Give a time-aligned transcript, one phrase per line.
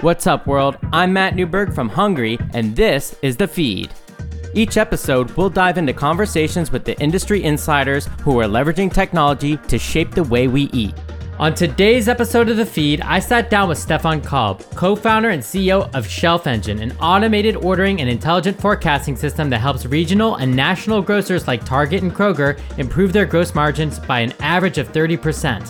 [0.00, 0.78] What's up, world?
[0.92, 3.92] I'm Matt Newberg from HNGRY, and this is The Feed.
[4.54, 9.76] Each episode, we'll dive into conversations with the industry insiders who are leveraging technology to
[9.76, 10.94] shape the way we eat.
[11.40, 15.42] On today's episode of The Feed, I sat down with Stefan Kalb, co founder and
[15.42, 20.54] CEO of Shelf Engine, an automated ordering and intelligent forecasting system that helps regional and
[20.54, 25.68] national grocers like Target and Kroger improve their gross margins by an average of 30%.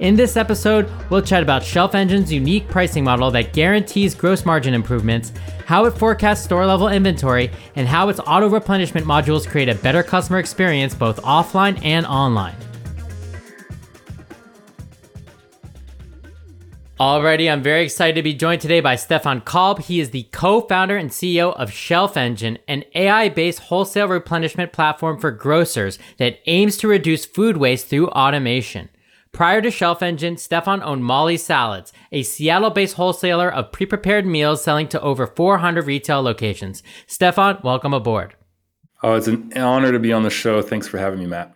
[0.00, 4.72] In this episode, we'll chat about Shelf Engine's unique pricing model that guarantees gross margin
[4.72, 5.30] improvements,
[5.66, 10.02] how it forecasts store level inventory, and how its auto replenishment modules create a better
[10.02, 12.56] customer experience both offline and online.
[16.98, 19.80] Alrighty, I'm very excited to be joined today by Stefan Kalb.
[19.80, 25.30] He is the co-founder and CEO of Shelf Engine, an AI-based wholesale replenishment platform for
[25.30, 28.88] grocers that aims to reduce food waste through automation.
[29.32, 34.26] Prior to Shelf Engine, Stefan owned Molly's Salads, a Seattle based wholesaler of pre prepared
[34.26, 36.82] meals selling to over 400 retail locations.
[37.06, 38.34] Stefan, welcome aboard.
[39.02, 40.60] Oh, it's an honor to be on the show.
[40.60, 41.54] Thanks for having me, Matt.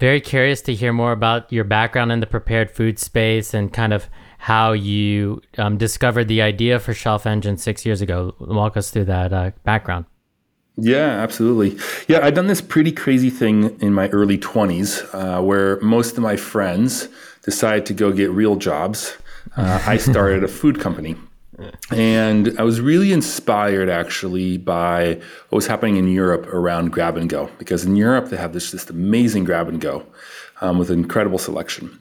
[0.00, 3.92] Very curious to hear more about your background in the prepared food space and kind
[3.92, 8.34] of how you um, discovered the idea for Shelf Engine six years ago.
[8.40, 10.06] Walk us through that uh, background.
[10.76, 11.78] Yeah, absolutely.
[12.08, 16.22] Yeah, I'd done this pretty crazy thing in my early 20s uh, where most of
[16.22, 17.08] my friends
[17.42, 19.16] decided to go get real jobs.
[19.56, 21.16] Uh, I started a food company.
[21.90, 27.28] And I was really inspired actually by what was happening in Europe around grab and
[27.28, 30.06] go, because in Europe they have this just amazing grab and go
[30.62, 32.00] um, with incredible selection.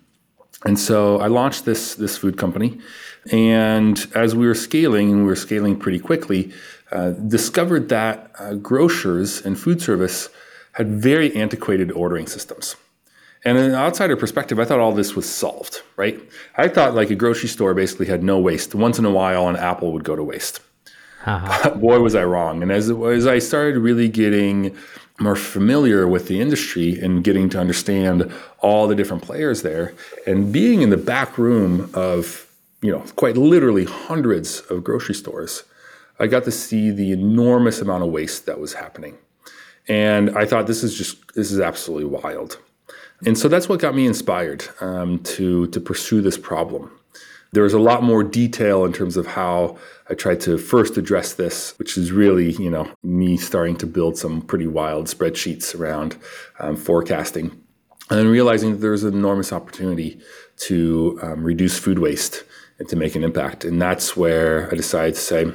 [0.65, 2.79] And so I launched this this food company,
[3.31, 6.51] and as we were scaling, and we were scaling pretty quickly,
[6.91, 10.29] uh, discovered that uh, grocers and food service
[10.73, 12.75] had very antiquated ordering systems.
[13.45, 16.19] And in an outsider perspective, I thought all this was solved, right?
[16.57, 18.75] I thought like a grocery store basically had no waste.
[18.75, 20.59] Once in a while, an apple would go to waste.
[21.25, 21.59] Uh-huh.
[21.63, 22.61] But boy, was I wrong.
[22.61, 24.75] And as, as I started really getting
[25.19, 29.93] more familiar with the industry and getting to understand all the different players there
[30.25, 32.47] and being in the back room of,
[32.81, 35.63] you know, quite literally hundreds of grocery stores,
[36.19, 39.17] I got to see the enormous amount of waste that was happening.
[39.87, 42.59] And I thought this is just this is absolutely wild.
[43.25, 46.91] And so that's what got me inspired um, to to pursue this problem.
[47.51, 49.77] There was a lot more detail in terms of how
[50.09, 54.17] I tried to first address this, which is really, you know, me starting to build
[54.17, 56.17] some pretty wild spreadsheets around
[56.59, 57.45] um, forecasting,
[58.09, 60.19] and then realizing that there's an enormous opportunity
[60.57, 62.43] to um, reduce food waste
[62.77, 63.65] and to make an impact.
[63.65, 65.51] And that's where I decided to say,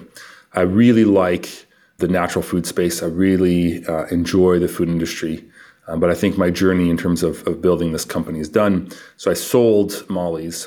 [0.53, 1.67] I really like
[1.99, 3.03] the natural food space.
[3.03, 5.45] I really uh, enjoy the food industry.
[5.87, 8.91] Um, but I think my journey in terms of, of building this company is done.
[9.17, 10.67] So I sold Molly's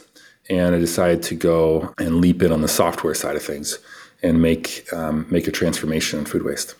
[0.50, 3.80] and I decided to go and leap in on the software side of things
[4.24, 6.75] and make um, make a transformation in food waste.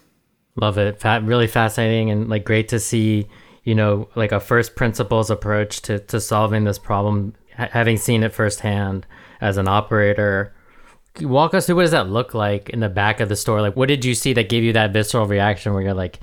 [0.55, 1.03] Love it.
[1.03, 3.28] Really fascinating and like great to see,
[3.63, 8.33] you know, like a first principles approach to, to solving this problem, having seen it
[8.33, 9.05] firsthand
[9.39, 10.53] as an operator
[11.22, 13.61] walk us through what does that look like in the back of the store?
[13.61, 16.19] Like, what did you see that gave you that visceral reaction where you're like,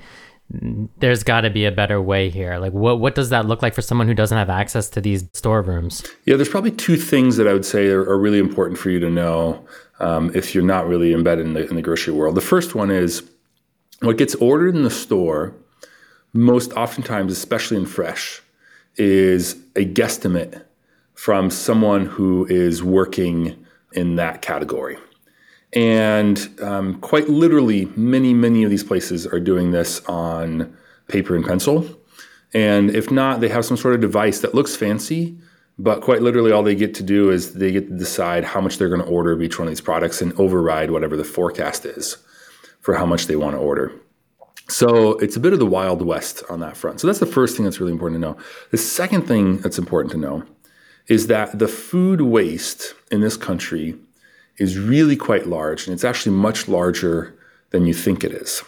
[0.49, 2.57] there's got to be a better way here.
[2.57, 5.25] Like, what what does that look like for someone who doesn't have access to these
[5.33, 6.03] storerooms?
[6.25, 8.99] Yeah, there's probably two things that I would say are, are really important for you
[8.99, 9.65] to know
[9.99, 12.35] um, if you're not really embedded in the, in the grocery world.
[12.35, 13.23] The first one is
[14.01, 15.55] what gets ordered in the store,
[16.33, 18.41] most oftentimes, especially in fresh,
[18.97, 20.63] is a guesstimate
[21.13, 24.97] from someone who is working in that category.
[25.75, 30.75] And um, quite literally, many, many of these places are doing this on
[31.09, 31.85] paper and pencil.
[32.53, 35.37] And if not, they have some sort of device that looks fancy,
[35.77, 38.77] but quite literally, all they get to do is they get to decide how much
[38.77, 41.85] they're going to order of each one of these products and override whatever the forecast
[41.85, 42.17] is
[42.79, 43.91] for how much they want to order.
[44.69, 47.01] So it's a bit of the Wild West on that front.
[47.01, 48.37] So that's the first thing that's really important to know.
[48.71, 50.43] The second thing that's important to know
[51.07, 53.95] is that the food waste in this country
[54.57, 57.37] is really quite large, and it's actually much larger
[57.71, 58.63] than you think it is.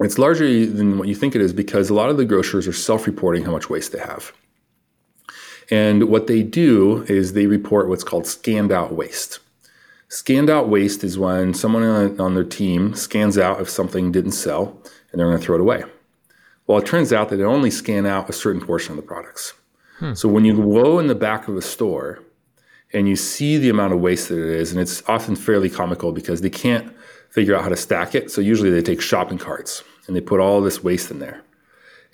[0.00, 2.72] It's larger than what you think it is because a lot of the grocers are
[2.72, 4.32] self reporting how much waste they have.
[5.70, 9.40] And what they do is they report what's called scanned out waste.
[10.08, 11.82] Scanned out waste is when someone
[12.18, 14.80] on their team scans out if something didn't sell
[15.10, 15.84] and they're going to throw it away.
[16.66, 19.52] Well, it turns out that they only scan out a certain portion of the products.
[19.98, 20.14] Hmm.
[20.14, 22.22] So when you go in the back of a store
[22.92, 26.12] and you see the amount of waste that it is, and it's often fairly comical
[26.12, 26.94] because they can't
[27.30, 28.30] figure out how to stack it.
[28.30, 31.42] So usually they take shopping carts and they put all this waste in there.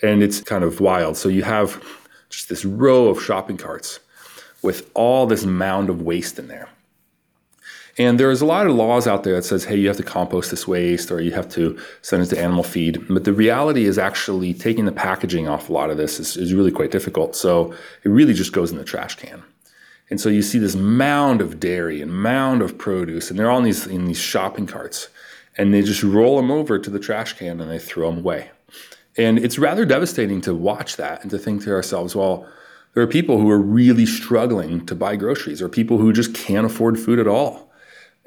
[0.02, 1.16] And it's kind of wild.
[1.16, 1.82] So you have
[2.28, 4.00] just this row of shopping carts
[4.62, 6.68] with all this mound of waste in there.
[7.96, 10.50] And there's a lot of laws out there that says, hey, you have to compost
[10.50, 13.06] this waste or you have to send it to animal feed.
[13.08, 16.52] But the reality is actually taking the packaging off a lot of this is, is
[16.52, 17.36] really quite difficult.
[17.36, 17.72] So
[18.02, 19.44] it really just goes in the trash can.
[20.10, 23.58] And so you see this mound of dairy and mound of produce, and they're all
[23.58, 25.08] in these in these shopping carts,
[25.56, 28.50] and they just roll them over to the trash can and they throw them away.
[29.16, 32.46] And it's rather devastating to watch that and to think to ourselves, well,
[32.94, 36.66] there are people who are really struggling to buy groceries, or people who just can't
[36.66, 37.70] afford food at all.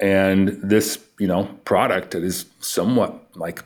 [0.00, 3.64] And this, you know, product that is somewhat like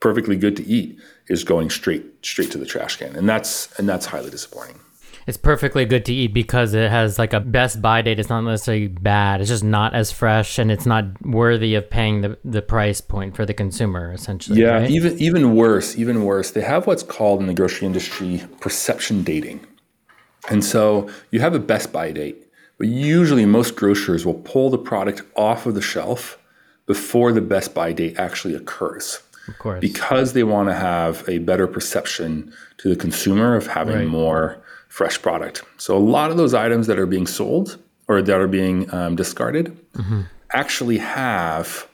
[0.00, 0.98] perfectly good to eat
[1.28, 4.80] is going straight straight to the trash can, and that's and that's highly disappointing.
[5.28, 8.18] It's perfectly good to eat because it has like a best buy date.
[8.18, 9.40] It's not necessarily bad.
[9.40, 13.36] It's just not as fresh, and it's not worthy of paying the, the price point
[13.36, 14.12] for the consumer.
[14.12, 14.78] Essentially, yeah.
[14.78, 14.90] right?
[14.90, 16.50] Even even worse, even worse.
[16.50, 19.60] They have what's called in the grocery industry perception dating,
[20.50, 22.48] and so you have a best buy date
[22.78, 26.38] but usually, most grocers will pull the product off of the shelf
[26.86, 29.20] before the best buy date actually occurs.
[29.48, 29.80] Of course.
[29.80, 34.06] Because they want to have a better perception to the consumer of having right.
[34.06, 35.62] more fresh product.
[35.76, 39.16] So, a lot of those items that are being sold or that are being um,
[39.16, 40.22] discarded mm-hmm.
[40.52, 41.86] actually have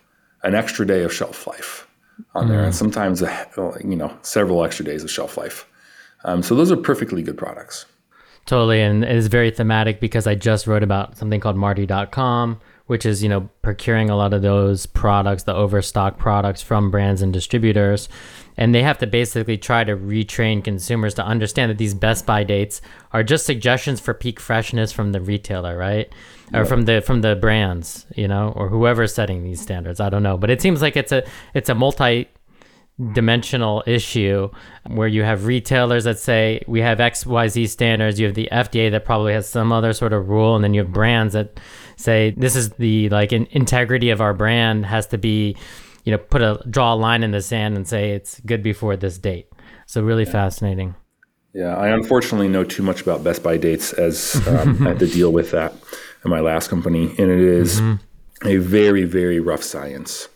[0.43, 1.88] an extra day of shelf life
[2.35, 2.49] on mm.
[2.49, 2.76] there, and mm.
[2.76, 3.46] sometimes a,
[3.82, 5.67] you know several extra days of shelf life.
[6.25, 7.87] Um, so those are perfectly good products.
[8.46, 13.06] Totally, and it is very thematic because I just wrote about something called Martie.com, which
[13.06, 17.32] is you know procuring a lot of those products, the overstock products from brands and
[17.32, 18.08] distributors,
[18.56, 22.45] and they have to basically try to retrain consumers to understand that these best buy
[22.45, 22.81] dates
[23.12, 26.12] are just suggestions for peak freshness from the retailer, right?
[26.53, 26.61] Yeah.
[26.61, 30.01] Or from the from the brands, you know, or whoever's setting these standards.
[30.01, 31.25] I don't know, but it seems like it's a
[31.55, 32.29] it's a multi
[33.12, 34.49] dimensional issue
[34.87, 39.05] where you have retailers that say we have XYZ standards, you have the FDA that
[39.05, 41.59] probably has some other sort of rule, and then you have brands that
[41.97, 45.57] say this is the like in- integrity of our brand has to be,
[46.05, 48.97] you know, put a draw a line in the sand and say it's good before
[48.97, 49.49] this date.
[49.87, 50.33] So really yeah.
[50.33, 50.95] fascinating.
[51.53, 55.06] Yeah, I unfortunately know too much about Best Buy dates as um, I had to
[55.06, 55.73] deal with that
[56.25, 58.47] in my last company, and it is mm-hmm.
[58.47, 60.29] a very, very rough science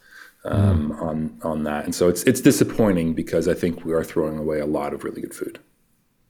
[0.45, 1.03] um, mm.
[1.03, 1.85] on on that.
[1.85, 5.05] And so it's it's disappointing because I think we are throwing away a lot of
[5.05, 5.59] really good food.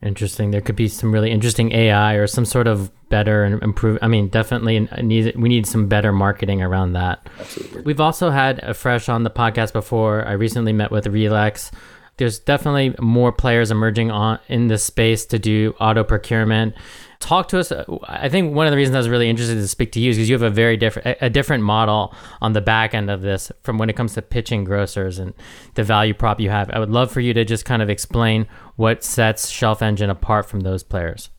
[0.01, 0.53] Interesting.
[0.53, 3.99] There could be some really interesting AI or some sort of better and improve.
[4.01, 7.29] I mean, definitely need we need some better marketing around that.
[7.41, 7.83] Absolutely.
[7.83, 10.25] We've also had Afresh on the podcast before.
[10.25, 11.73] I recently met with Relex.
[12.17, 16.75] There's definitely more players emerging on in this space to do auto procurement
[17.21, 17.73] talk to us.
[17.73, 20.11] Uh, I think one of the reasons I was really interested to speak to you
[20.11, 23.23] is because you have a very different a different model on the back end of
[23.23, 25.35] this from when it comes to pitching grocers and
[25.75, 26.71] the value prop you have.
[26.71, 30.47] I would love for you to just kind of explain what sets Shelf Engine apart
[30.47, 31.31] from those players.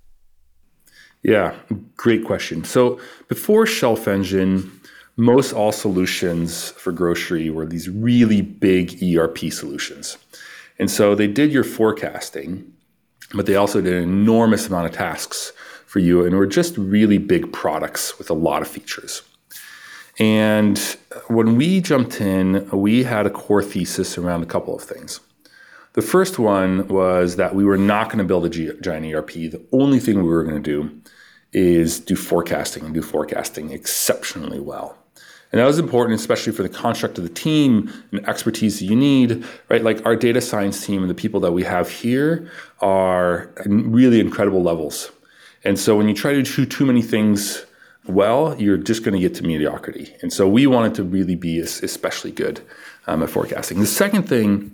[1.24, 1.56] Yeah,
[1.98, 2.64] great question.
[2.64, 4.72] So before Shelf Engine,
[5.18, 10.18] most all solutions for grocery were these really big ERP solutions.
[10.80, 12.72] And so they did your forecasting,
[13.34, 15.52] but they also did an enormous amount of tasks
[15.90, 19.24] for you, and were just really big products with a lot of features.
[20.20, 20.78] And
[21.30, 25.20] when we jumped in, we had a core thesis around a couple of things.
[25.94, 29.32] The first one was that we were not going to build a giant ERP.
[29.32, 31.02] The only thing we were going to do
[31.54, 34.96] is do forecasting and do forecasting exceptionally well.
[35.52, 38.96] And that was important, especially for the construct of the team and expertise that you
[38.96, 39.84] need, right?
[39.84, 44.62] Like our data science team and the people that we have here are really incredible
[44.62, 45.12] levels
[45.64, 47.66] and so when you try to do too many things
[48.08, 50.16] well, you're just going to get to mediocrity.
[50.22, 52.62] And so we wanted to really be especially good
[53.08, 53.80] um, at forecasting.
[53.80, 54.74] The second thing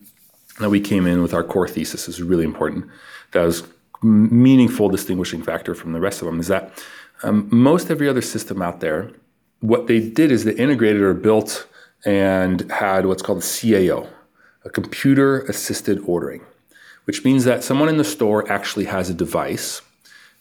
[0.60, 2.86] that we came in with our core thesis is really important.
[3.34, 3.64] That was
[4.02, 6.72] meaningful distinguishing factor from the rest of them is that
[7.24, 9.12] um, most every other system out there,
[9.60, 11.68] what they did is they integrated or built
[12.06, 14.08] and had what's called a CAO,
[14.64, 16.46] a computer assisted ordering,
[17.06, 19.82] which means that someone in the store actually has a device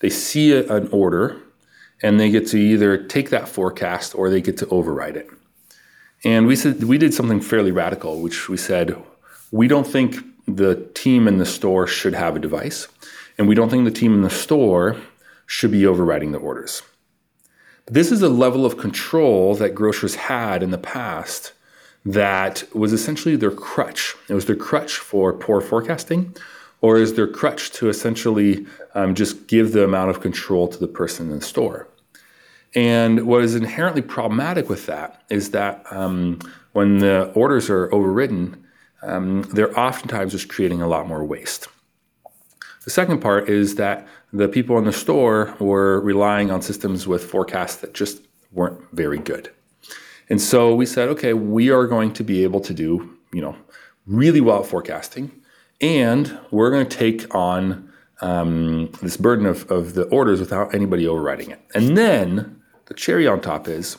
[0.04, 1.40] they see a, an order
[2.02, 5.26] and they get to either take that forecast or they get to override it.
[6.25, 9.02] And we said we did something fairly radical, which we said
[9.50, 12.87] we don't think the team in the store should have a device,
[13.38, 14.99] and we don't think the team in the store
[15.46, 16.82] should be overriding the orders.
[17.87, 21.54] This is a level of control that grocers had in the past
[22.04, 24.14] that was essentially their crutch.
[24.28, 26.37] It was their crutch for poor forecasting
[26.84, 30.86] or is their crutch to essentially um, just give the amount of control to the
[30.86, 31.88] person in the store?
[32.74, 36.40] And what is inherently problematic with that is that um,
[36.72, 38.66] when the orders are overridden,
[39.00, 41.68] um, they're oftentimes just creating a lot more waste.
[42.84, 47.24] The second part is that the people in the store were relying on systems with
[47.24, 48.20] forecasts that just
[48.52, 49.50] weren't very good.
[50.28, 53.56] And so we said, okay, we are going to be able to do, you know,
[54.06, 55.30] really well at forecasting,
[55.81, 57.90] and we're going to take on
[58.21, 61.61] um, this burden of, of the orders without anybody overriding it.
[61.75, 63.99] And then the cherry on top is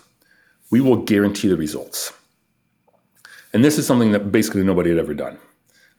[0.71, 2.13] we will guarantee the results.
[3.53, 5.37] And this is something that basically nobody had ever done.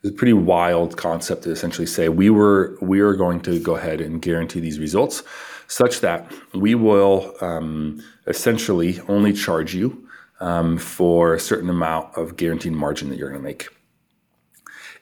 [0.02, 3.76] It's a pretty wild concept to essentially say we were we are going to go
[3.76, 5.22] ahead and guarantee these results,
[5.68, 10.06] such that we will um, essentially only charge you
[10.40, 13.68] um, for a certain amount of guaranteed margin that you're going to make.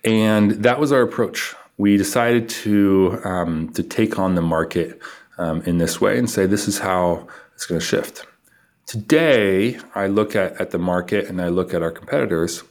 [0.04, 1.54] And that was our approach.
[1.78, 5.00] We decided to um, to take on the market
[5.38, 8.26] um, in this way and say this is how it's going to shift.
[8.86, 12.62] Today, I look at, at the market and I look at our competitors,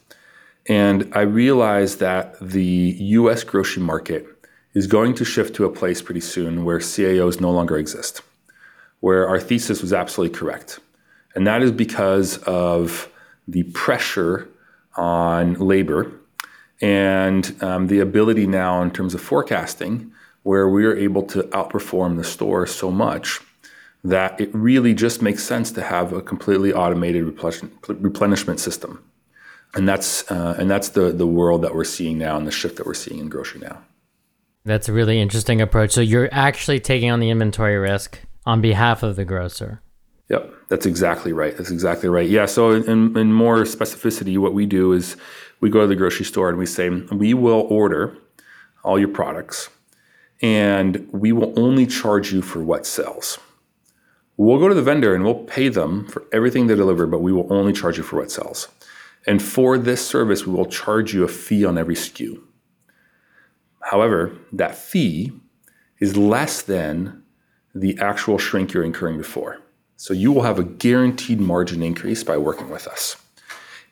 [0.68, 4.28] and I realize that the US grocery market
[4.74, 8.22] is going to shift to a place pretty soon where CAOs no longer exist,
[9.00, 10.80] where our thesis was absolutely correct.
[11.36, 13.12] And that is because of
[13.48, 14.48] the pressure
[14.96, 16.12] on labor
[16.84, 20.12] and um, the ability now, in terms of forecasting,
[20.44, 23.40] where we are able to outperform the store so much
[24.04, 27.24] that it really just makes sense to have a completely automated
[27.88, 29.02] replenishment system.
[29.76, 32.76] And that's uh, and that's the the world that we're seeing now and the shift
[32.76, 33.82] that we're seeing in grocery now.
[34.66, 35.92] That's a really interesting approach.
[35.92, 39.82] So you're actually taking on the inventory risk on behalf of the grocer.
[40.30, 41.56] Yep, that's exactly right.
[41.58, 42.30] That's exactly right.
[42.30, 42.46] Yeah.
[42.46, 45.18] So in, in more specificity, what we do is
[45.64, 48.18] we go to the grocery store and we say we will order
[48.84, 49.70] all your products,
[50.42, 53.40] and we will only charge you for what sells.
[54.36, 57.32] We'll go to the vendor and we'll pay them for everything they deliver, but we
[57.32, 58.68] will only charge you for what sells.
[59.26, 62.42] And for this service, we will charge you a fee on every SKU.
[63.84, 65.32] However, that fee
[66.00, 67.24] is less than
[67.74, 69.62] the actual shrink you're incurring before.
[69.96, 73.16] So you will have a guaranteed margin increase by working with us.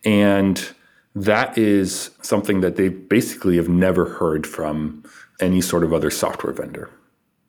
[0.03, 0.73] And
[1.15, 5.03] that is something that they basically have never heard from
[5.39, 6.89] any sort of other software vendor.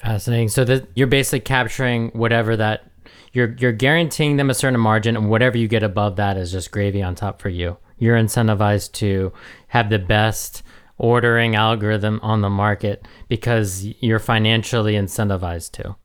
[0.00, 0.48] Fascinating.
[0.48, 2.90] So that you're basically capturing whatever that
[3.32, 6.70] you're you're guaranteeing them a certain margin, and whatever you get above that is just
[6.70, 7.76] gravy on top for you.
[7.98, 9.32] You're incentivized to
[9.68, 10.62] have the best
[10.98, 15.96] ordering algorithm on the market because you're financially incentivized to.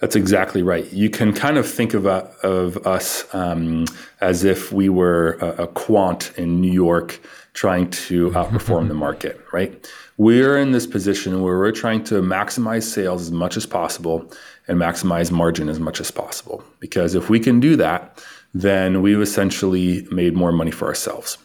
[0.00, 0.90] That's exactly right.
[0.92, 3.84] You can kind of think of, uh, of us um,
[4.22, 7.20] as if we were a, a, quant in New York
[7.52, 9.86] trying to outperform the market, right?
[10.16, 14.30] We're in this position where we're trying to maximize sales as much as possible
[14.68, 16.64] and maximize margin as much as possible.
[16.78, 21.36] Because if we can do that, then we've essentially made more money for ourselves.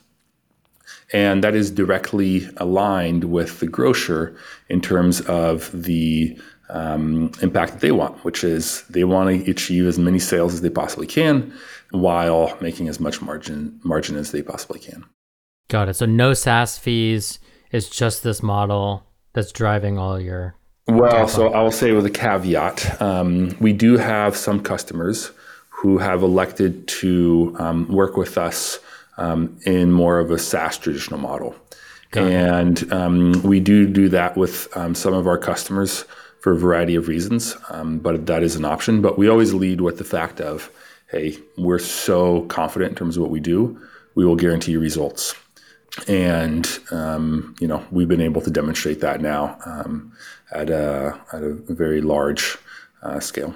[1.13, 4.35] And that is directly aligned with the grocer
[4.69, 6.37] in terms of the
[6.69, 10.61] um, impact that they want, which is they want to achieve as many sales as
[10.61, 11.53] they possibly can
[11.91, 15.05] while making as much margin margin as they possibly can.
[15.67, 15.95] Got it.
[15.95, 17.39] So no SaaS fees,
[17.71, 20.55] it's just this model that's driving all your.
[20.87, 25.31] Well, so I will say with a caveat, um, we do have some customers
[25.69, 28.79] who have elected to um, work with us
[29.17, 31.55] um, in more of a SaaS traditional model.
[32.11, 36.05] Got and um, we do do that with um, some of our customers
[36.45, 39.01] for a variety of reasons, um, but that is an option.
[39.01, 40.69] But we always lead with the fact of,
[41.09, 43.81] hey, we're so confident in terms of what we do,
[44.13, 45.33] we will guarantee results
[46.07, 50.13] and um, you know we've been able to demonstrate that now um,
[50.51, 52.57] at a at a very large
[53.01, 53.55] uh, scale.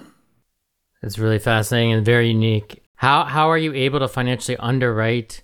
[1.03, 2.81] It's really fascinating and very unique.
[2.96, 5.43] How how are you able to financially underwrite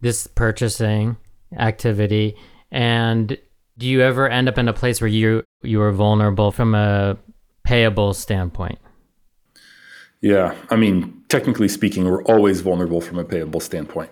[0.00, 1.18] this purchasing
[1.58, 2.36] activity?
[2.70, 3.36] And
[3.76, 7.16] do you ever end up in a place where you you are vulnerable from a
[7.64, 8.78] payable standpoint?
[10.20, 14.10] Yeah, I mean, technically speaking, we're always vulnerable from a payable standpoint.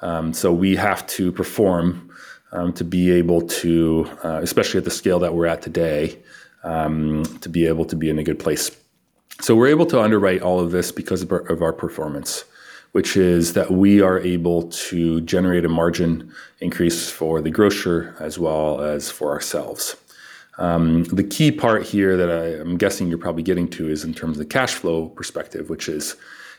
[0.00, 2.10] Um, so we have to perform
[2.52, 6.18] um, to be able to, uh, especially at the scale that we're at today,
[6.64, 8.70] um, to be able to be in a good place.
[9.40, 12.44] So we're able to underwrite all of this because of our, of our performance,
[12.92, 18.38] which is that we are able to generate a margin increase for the grocer as
[18.38, 19.96] well as for ourselves.
[20.62, 24.14] Um, the key part here that I, am guessing you're probably getting to is in
[24.14, 26.14] terms of the cash flow perspective, which is,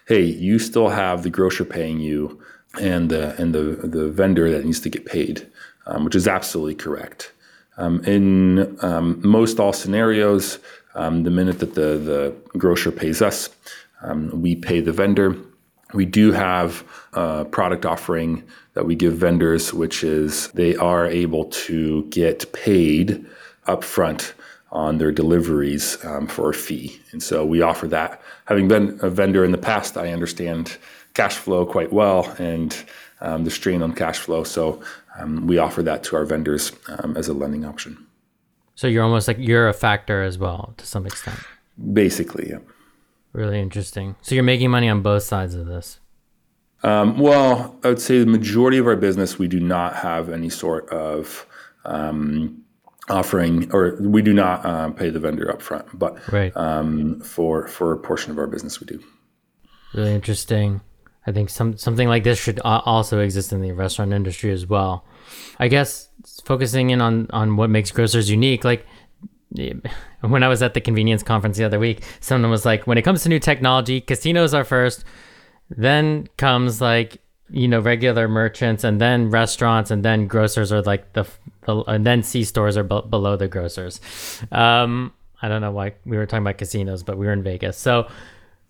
[0.10, 2.41] hey, you still have the grocer paying you
[2.81, 5.50] and the and the the vendor that needs to get paid,
[5.86, 7.31] um, which is absolutely correct.
[7.77, 10.60] Um, in um, most all scenarios,
[10.95, 13.50] um, the minute that the the grocer pays us,
[14.01, 15.38] um, we pay the vendor.
[15.93, 16.83] We do have
[17.13, 18.43] a product offering
[18.74, 23.25] that we give vendors, which is they are able to get paid
[23.65, 24.34] upfront
[24.72, 27.00] on their deliveries um, for a fee.
[27.12, 28.22] And so we offer that.
[28.46, 30.77] Having been a vendor in the past, I understand
[31.13, 32.75] cash flow quite well and
[33.22, 34.43] um, the strain on cash flow.
[34.43, 34.82] So
[35.17, 38.08] um, we offer that to our vendors um, as a lending option.
[38.75, 41.39] So you're almost like you're a factor as well to some extent.
[41.93, 42.58] Basically, yeah.
[43.32, 44.15] Really interesting.
[44.22, 46.00] So you're making money on both sides of this.
[46.84, 50.50] Um, well, I would say the majority of our business, we do not have any
[50.50, 51.46] sort of
[51.86, 52.62] um,
[53.10, 55.86] offering, or we do not uh, pay the vendor upfront.
[55.93, 56.55] But right.
[56.55, 59.03] um, for for a portion of our business, we do.
[59.93, 60.81] Really interesting.
[61.25, 65.05] I think some something like this should also exist in the restaurant industry as well.
[65.60, 66.10] I guess
[66.45, 68.86] focusing in on on what makes grocers unique, like
[70.22, 73.03] when I was at the convenience conference the other week, someone was like, when it
[73.03, 75.03] comes to new technology, casinos are first,
[75.69, 81.13] then comes like you know regular merchants, and then restaurants, and then grocers are like
[81.13, 81.27] the,
[81.65, 84.00] the and then C stores are b- below the grocers.
[84.51, 87.77] Um, I don't know why we were talking about casinos, but we were in Vegas,
[87.77, 88.07] so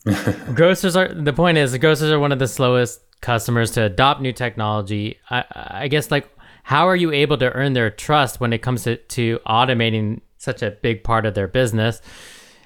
[0.56, 4.22] grocers are the point is the grocers are one of the slowest customers to adopt
[4.22, 5.18] new technology.
[5.30, 6.30] I, I guess like
[6.64, 10.62] how are you able to earn their trust when it comes to, to automating such
[10.62, 12.02] a big part of their business?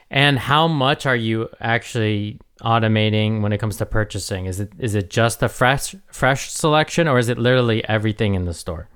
[0.10, 4.46] And how much are you actually automating when it comes to purchasing?
[4.46, 8.46] Is it is it just the fresh fresh selection or is it literally everything in
[8.46, 8.90] the store?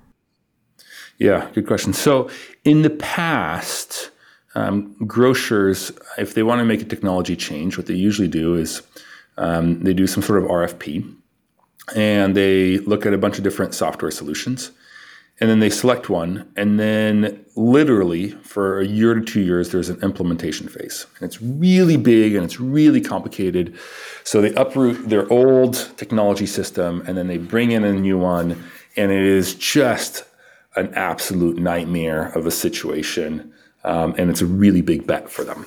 [1.17, 1.93] Yeah, good question.
[1.93, 2.29] So
[2.63, 4.09] in the past,
[4.55, 8.81] um, grocers, if they want to make a technology change, what they usually do is
[9.37, 11.15] um, they do some sort of RFP
[11.95, 14.71] and they look at a bunch of different software solutions
[15.41, 19.89] and then they select one and then literally for a year to two years there's
[19.89, 21.07] an implementation phase.
[21.17, 23.75] And it's really big and it's really complicated.
[24.23, 28.63] So they uproot their old technology system and then they bring in a new one
[28.95, 30.25] and it is just
[30.75, 33.51] an absolute nightmare of a situation
[33.83, 35.65] um, and it's a really big bet for them.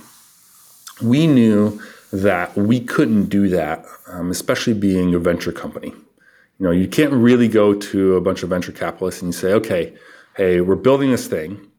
[1.03, 5.93] We knew that we couldn't do that um, especially being a venture company
[6.59, 9.53] you know, you can't really go to a bunch of venture capitalists and you say,
[9.53, 9.95] okay,
[10.37, 11.71] hey, we're building this thing,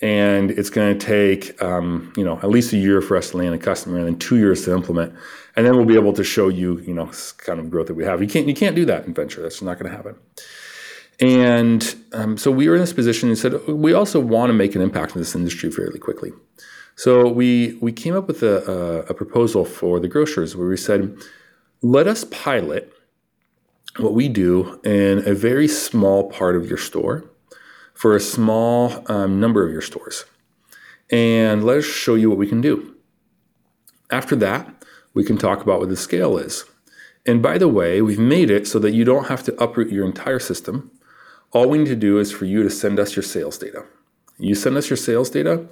[0.00, 3.36] and it's going to take um, you know at least a year for us to
[3.36, 5.14] land a customer, and then two years to implement,
[5.54, 8.04] and then we'll be able to show you you know kind of growth that we
[8.04, 8.20] have.
[8.20, 9.42] You can't you can't do that in venture.
[9.42, 10.16] That's not going to happen.
[11.18, 14.74] And um, so we were in this position and said we also want to make
[14.74, 16.32] an impact in this industry fairly quickly.
[16.96, 20.76] So we we came up with a, a, a proposal for the grocers where we
[20.76, 21.16] said,
[21.80, 22.92] let us pilot
[23.98, 27.24] what we do in a very small part of your store
[27.94, 30.24] for a small um, number of your stores.
[31.10, 32.94] And let us show you what we can do.
[34.10, 36.64] After that, we can talk about what the scale is.
[37.24, 40.06] And by the way, we've made it so that you don't have to uproot your
[40.06, 40.90] entire system.
[41.52, 43.84] All we need to do is for you to send us your sales data.
[44.38, 45.66] You send us your sales data,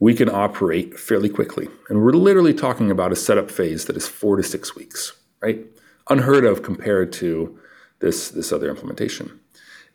[0.00, 1.68] we can operate fairly quickly.
[1.88, 5.64] And we're literally talking about a setup phase that is four to six weeks, right?
[6.08, 7.58] Unheard of compared to
[8.00, 9.40] this this other implementation.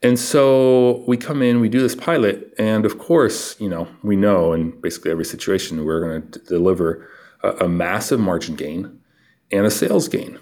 [0.01, 4.17] And so we come in, we do this pilot, and of course, you know, we
[4.17, 7.09] know in basically every situation we're going to deliver
[7.41, 8.99] a, a massive margin gain
[9.49, 10.39] and a sales gain.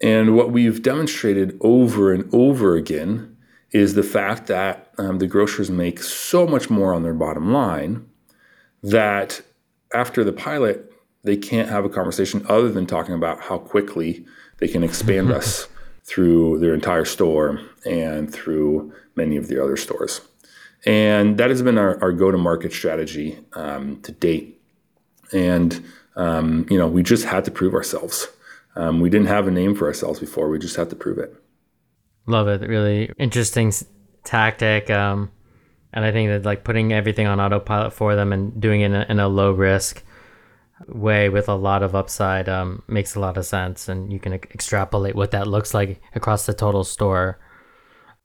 [0.00, 3.36] And what we've demonstrated over and over again
[3.70, 8.08] is the fact that um, the grocers make so much more on their bottom line
[8.82, 9.42] that
[9.92, 10.90] after the pilot,
[11.22, 14.24] they can't have a conversation other than talking about how quickly
[14.56, 15.68] they can expand us
[16.04, 20.20] through their entire store and through many of the other stores.
[20.86, 24.60] And that has been our, our go to market strategy um, to date.
[25.32, 25.84] And,
[26.16, 28.28] um, you know, we just had to prove ourselves.
[28.76, 31.34] Um, we didn't have a name for ourselves before, we just had to prove it.
[32.26, 32.66] Love it.
[32.66, 33.72] Really interesting
[34.24, 34.90] tactic.
[34.90, 35.30] Um,
[35.92, 38.94] and I think that like putting everything on autopilot for them and doing it in
[38.94, 40.04] a, in a low risk
[40.88, 44.32] way with a lot of upside um, makes a lot of sense, and you can
[44.32, 47.38] extrapolate what that looks like across the total store.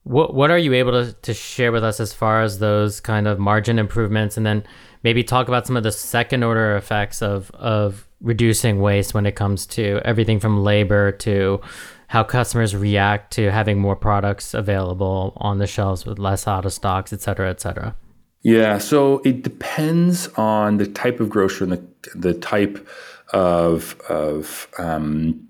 [0.04, 3.26] What what are you able to, to share with us as far as those kind
[3.26, 4.64] of margin improvements, and then
[5.02, 9.36] maybe talk about some of the second order effects of of reducing waste when it
[9.36, 11.60] comes to everything from labor to
[12.08, 16.72] how customers react to having more products available on the shelves with less out of
[16.72, 17.94] stocks, et cetera, et cetera.
[18.42, 22.86] Yeah, so it depends on the type of grocer and the, the type
[23.32, 25.48] of, of um,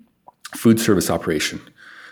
[0.55, 1.61] food service operation.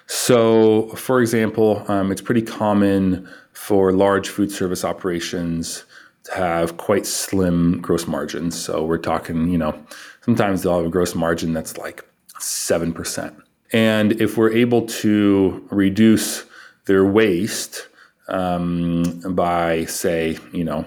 [0.08, 5.86] So, for example, um, it's pretty common for large food service operations
[6.26, 8.60] to have quite slim gross margins.
[8.60, 9.78] So, we're talking, you know,
[10.22, 12.06] sometimes they'll have a gross margin that's like
[12.40, 13.42] 7%.
[13.74, 16.46] And if we're able to reduce
[16.86, 17.88] their waste,
[18.28, 20.86] um, by, say, you know,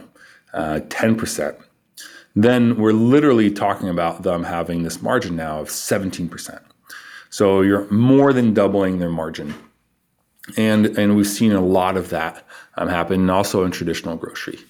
[0.52, 1.60] uh, 10%,
[2.44, 6.60] then we're literally talking about them having this margin now of 17%.
[7.30, 9.54] So you're more than doubling their margin.
[10.56, 12.46] And, and we've seen a lot of that
[12.76, 14.60] um, happen also in traditional grocery.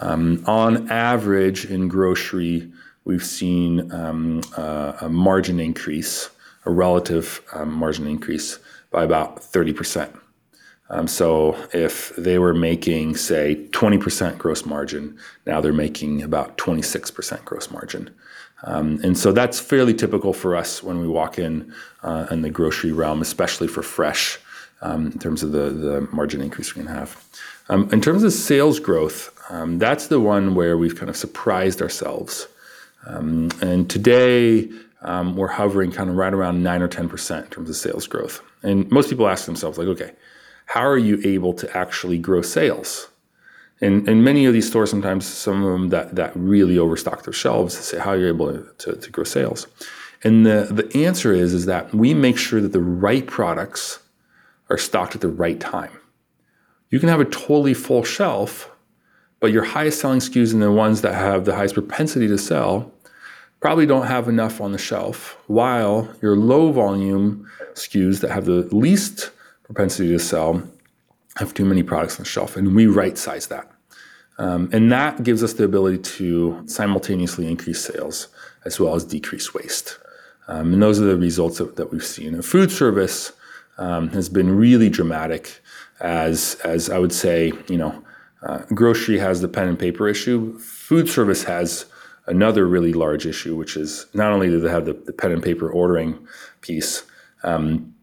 [0.00, 2.72] Um, on average, in grocery,
[3.04, 6.30] we've seen um, uh, a margin increase,
[6.64, 8.58] a relative um, margin increase
[8.90, 10.18] by about 30%.
[10.90, 17.44] Um, so if they were making, say, 20% gross margin, now they're making about 26%
[17.44, 18.10] gross margin.
[18.64, 21.72] Um, and so that's fairly typical for us when we walk in
[22.02, 24.38] uh, in the grocery realm, especially for fresh,
[24.82, 27.24] um, in terms of the, the margin increase we can have.
[27.68, 31.80] Um, in terms of sales growth, um, that's the one where we've kind of surprised
[31.80, 32.48] ourselves.
[33.06, 34.68] Um, and today,
[35.02, 38.42] we're hovering kind of right around 9 or 10% in terms of sales growth.
[38.62, 40.12] And most people ask themselves, like, okay,
[40.70, 43.08] how are you able to actually grow sales?
[43.80, 47.32] And, and many of these stores, sometimes some of them that, that really overstock their
[47.32, 49.66] shelves, say how are you're able to, to, to grow sales.
[50.22, 53.98] And the, the answer is, is that we make sure that the right products
[54.68, 55.90] are stocked at the right time.
[56.90, 58.70] You can have a totally full shelf,
[59.40, 62.92] but your highest selling SKUs and the ones that have the highest propensity to sell
[63.58, 68.68] probably don't have enough on the shelf, while your low volume SKUs that have the
[68.70, 69.32] least
[69.70, 70.60] propensity to sell
[71.36, 73.70] have too many products on the shelf, and we right size that.
[74.36, 78.28] Um, and that gives us the ability to simultaneously increase sales
[78.64, 79.98] as well as decrease waste.
[80.48, 82.34] Um, and those are the results that, that we've seen.
[82.34, 83.32] And food service
[83.78, 85.60] um, has been really dramatic,
[86.00, 88.02] as as I would say, you know,
[88.42, 90.58] uh, grocery has the pen and paper issue.
[90.58, 91.86] Food service has
[92.26, 95.42] another really large issue, which is not only do they have the, the pen and
[95.42, 96.18] paper ordering
[96.60, 97.04] piece,
[97.44, 97.94] um,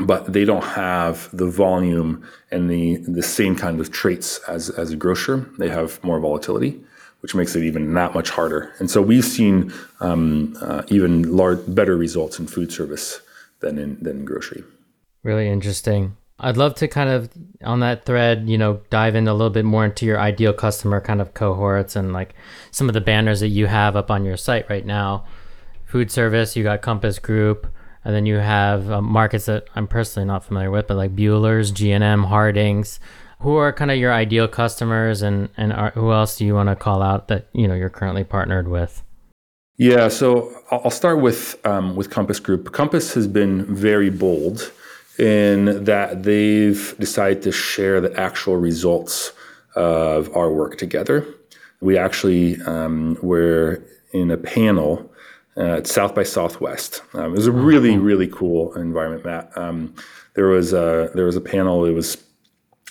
[0.00, 4.90] but they don't have the volume and the the same kind of traits as as
[4.92, 5.48] a grocer.
[5.58, 6.80] They have more volatility,
[7.20, 8.72] which makes it even that much harder.
[8.78, 13.20] And so we've seen um, uh, even large, better results in food service
[13.60, 14.64] than in than in grocery.
[15.22, 16.16] Really interesting.
[16.42, 17.28] I'd love to kind of
[17.62, 20.98] on that thread, you know, dive in a little bit more into your ideal customer
[20.98, 22.34] kind of cohorts and like
[22.70, 25.26] some of the banners that you have up on your site right now.
[25.84, 27.66] Food service, you got Compass Group
[28.04, 31.70] and then you have uh, markets that I'm personally not familiar with, but like Buehler's,
[31.70, 33.00] G&M, Hardings.
[33.40, 36.68] Who are kind of your ideal customers, and and are, who else do you want
[36.68, 39.02] to call out that you know you're currently partnered with?
[39.78, 42.72] Yeah, so I'll start with um, with Compass Group.
[42.72, 44.70] Compass has been very bold
[45.18, 49.32] in that they've decided to share the actual results
[49.74, 51.26] of our work together.
[51.80, 53.82] We actually um, were
[54.12, 55.09] in a panel
[55.60, 57.02] uh, at South by Southwest.
[57.12, 59.56] Um, it was a really, really cool environment, Matt.
[59.56, 59.94] Um,
[60.34, 61.84] there was a there was a panel.
[61.84, 62.16] It was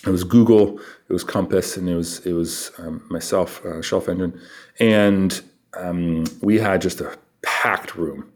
[0.06, 4.08] it was Google, it was Compass, and it was it was um, myself, uh, Shelf
[4.08, 4.40] Engine,
[4.78, 5.42] and
[5.74, 8.30] um, we had just a packed room,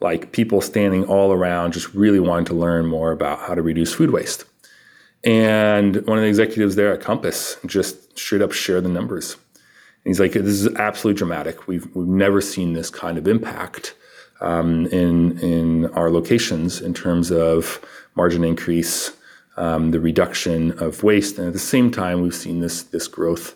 [0.00, 3.92] like people standing all around, just really wanting to learn more about how to reduce
[3.92, 4.44] food waste.
[5.24, 9.36] And one of the executives there at Compass just straight up shared the numbers
[10.04, 11.66] he's like, this is absolutely dramatic.
[11.66, 13.94] We've, we've never seen this kind of impact
[14.40, 17.80] um, in, in our locations in terms of
[18.14, 19.12] margin increase,
[19.56, 21.38] um, the reduction of waste.
[21.38, 23.54] And at the same time, we've seen this, this growth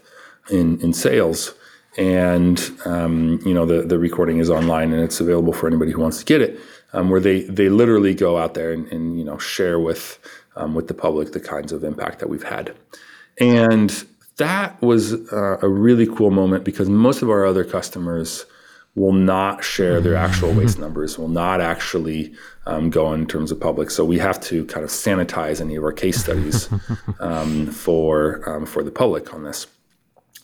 [0.51, 1.55] in, in sales.
[1.99, 6.01] And, um, you know, the, the recording is online and it's available for anybody who
[6.01, 6.61] wants to get it,
[6.93, 10.19] um, where they, they literally go out there and, and you know, share with,
[10.57, 12.75] um, with the public the kinds of impact that we've had.
[13.41, 14.07] And
[14.39, 18.45] that was uh, a really cool moment because most of our other customers
[18.95, 20.61] will not share their actual mm-hmm.
[20.61, 22.35] waste numbers, will not actually
[22.67, 23.91] um, go in terms of public.
[23.91, 26.69] So we have to kind of sanitize any of our case studies
[27.21, 29.67] um, for um, for the public on this.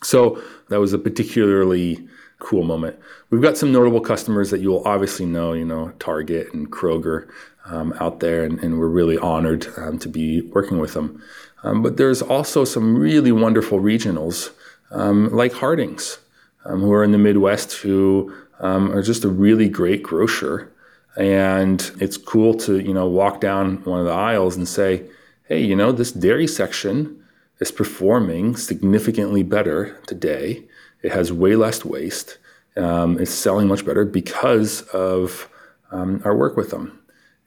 [0.03, 2.07] So that was a particularly
[2.39, 2.97] cool moment.
[3.29, 7.29] We've got some notable customers that you will obviously know, you know, Target and Kroger
[7.65, 11.23] um, out there, and, and, we're really honored um, to be working with them.
[11.63, 14.51] Um, but there's also some really wonderful regionals
[14.91, 16.19] um, like Hardings,
[16.65, 20.71] um, who are in the Midwest, who um, are just a really great grocer.
[21.15, 25.03] And it's cool to you know walk down one of the aisles and say,
[25.47, 27.23] hey, you know this dairy section
[27.59, 30.63] is performing significantly better today.
[31.01, 32.37] It has way less waste.
[32.75, 35.49] Um, it's selling much better because of
[35.91, 36.99] um, our work with them.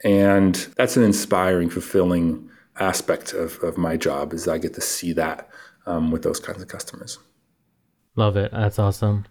[0.03, 5.13] And that's an inspiring, fulfilling aspect of, of my job is I get to see
[5.13, 5.49] that
[5.85, 7.19] um, with those kinds of customers.
[8.15, 8.51] Love it.
[8.51, 9.25] That's awesome.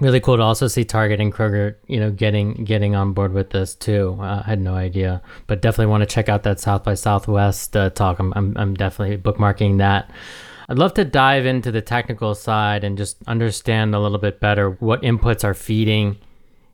[0.00, 3.50] Really cool to also see Target and Kroger, you know, getting getting on board with
[3.50, 4.16] this too.
[4.18, 7.76] Uh, I had no idea, but definitely want to check out that South by Southwest
[7.76, 8.18] uh, talk.
[8.18, 10.10] I'm, I'm I'm definitely bookmarking that.
[10.68, 14.70] I'd love to dive into the technical side and just understand a little bit better
[14.70, 16.16] what inputs are feeding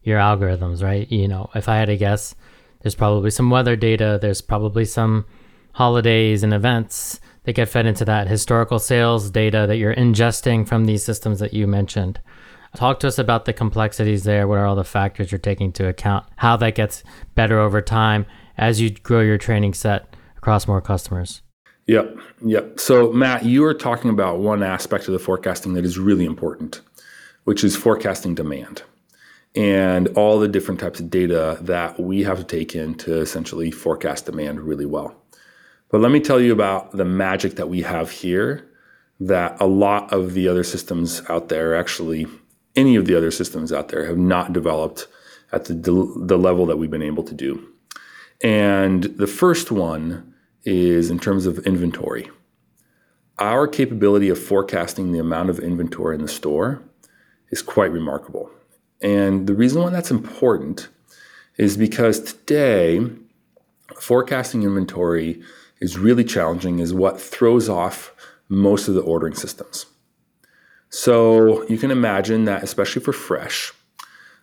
[0.04, 1.10] your algorithms, right?
[1.10, 2.36] You know, if I had to guess,
[2.82, 5.26] there's probably some weather data, there's probably some
[5.72, 10.84] holidays and events that get fed into that historical sales data that you're ingesting from
[10.84, 12.20] these systems that you mentioned.
[12.74, 14.46] Talk to us about the complexities there.
[14.46, 16.26] What are all the factors you're taking into account?
[16.36, 17.02] How that gets
[17.34, 18.26] better over time
[18.58, 21.42] as you grow your training set across more customers?
[21.86, 22.18] Yep.
[22.44, 22.80] Yep.
[22.80, 26.82] So, Matt, you are talking about one aspect of the forecasting that is really important,
[27.44, 28.82] which is forecasting demand
[29.54, 33.70] and all the different types of data that we have to take in to essentially
[33.70, 35.16] forecast demand really well.
[35.90, 38.70] But let me tell you about the magic that we have here
[39.20, 42.26] that a lot of the other systems out there, actually,
[42.76, 45.08] any of the other systems out there, have not developed
[45.50, 47.66] at the, the level that we've been able to do.
[48.42, 52.30] And the first one is in terms of inventory.
[53.38, 56.82] Our capability of forecasting the amount of inventory in the store
[57.50, 58.50] is quite remarkable.
[59.00, 60.88] And the reason why that's important
[61.56, 63.04] is because today,
[64.00, 65.42] forecasting inventory
[65.80, 68.14] is really challenging, is what throws off
[68.48, 69.86] most of the ordering systems.
[70.90, 73.72] So you can imagine that, especially for fresh,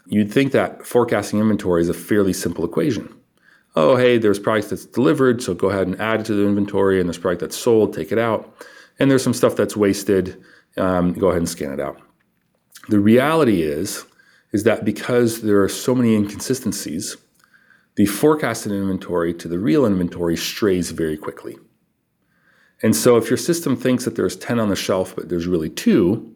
[0.06, 3.10] you'd think that forecasting inventory is a fairly simple equation
[3.76, 7.00] oh, hey, there's product that's delivered, so go ahead and add it to the inventory,
[7.00, 8.56] and there's product that's sold, take it out.
[9.00, 10.42] And there's some stuff that's wasted,
[10.78, 12.00] um, go ahead and scan it out.
[12.88, 14.06] The reality is,
[14.54, 17.18] is that because there are so many inconsistencies,
[17.96, 21.58] the forecasted inventory to the real inventory strays very quickly.
[22.84, 25.70] And so if your system thinks that there's 10 on the shelf, but there's really
[25.70, 26.36] two,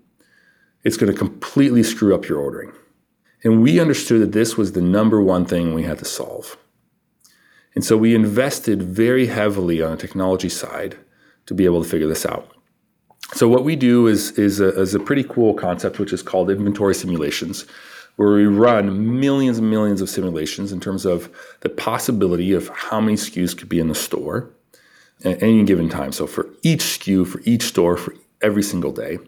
[0.83, 2.71] it's going to completely screw up your ordering.
[3.43, 6.57] And we understood that this was the number one thing we had to solve.
[7.75, 10.97] And so we invested very heavily on the technology side
[11.45, 12.55] to be able to figure this out.
[13.33, 16.49] So what we do is, is, a, is a pretty cool concept, which is called
[16.49, 17.65] inventory simulations,
[18.19, 22.99] where we run millions and millions of simulations in terms of the possibility of how
[22.99, 24.49] many SKUs could be in the store
[25.23, 26.11] at any given time.
[26.11, 29.19] So for each SKU, for each store, for every single day.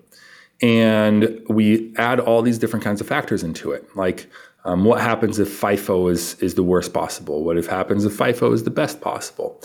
[0.61, 4.29] And we add all these different kinds of factors into it, like
[4.65, 7.45] um, what happens if FIFO is, is the worst possible?
[7.45, 9.63] What if happens if FIFO is the best possible?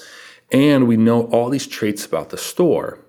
[0.52, 3.00] And we know all these traits about the store,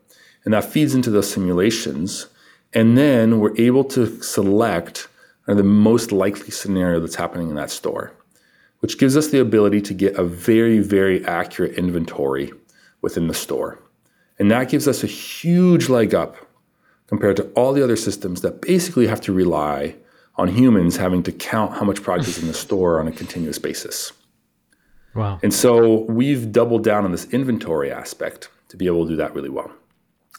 [0.45, 2.25] and that feeds into those simulations.
[2.73, 5.09] And then we're able to select
[5.55, 8.11] the most likely scenario that's happening in that store,
[8.79, 12.51] which gives us the ability to get a very, very accurate inventory
[13.01, 13.79] within the store.
[14.39, 16.35] And that gives us a huge leg up
[17.07, 19.95] compared to all the other systems that basically have to rely
[20.35, 23.57] on humans having to count how much product is in the store on a continuous
[23.57, 24.11] basis.
[25.15, 25.39] Wow.
[25.41, 29.33] And so we've doubled down on this inventory aspect to be able to do that
[29.33, 29.71] really well.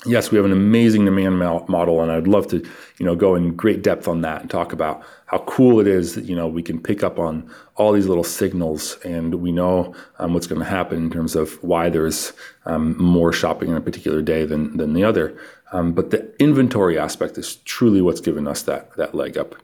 [0.07, 2.59] Yes, we have an amazing demand model, and I'd love to,
[2.99, 6.15] you know, go in great depth on that and talk about how cool it is
[6.15, 9.95] that you know we can pick up on all these little signals, and we know
[10.21, 12.33] um, what's going to happen in terms of why there's
[12.65, 15.37] um, more shopping on a particular day than than the other.
[15.73, 19.57] Um, but the inventory aspect is truly what's given us that, that leg up.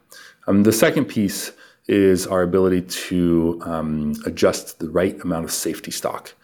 [0.46, 1.52] Um, the second piece
[1.86, 6.34] is our ability to um, adjust the right amount of safety stock.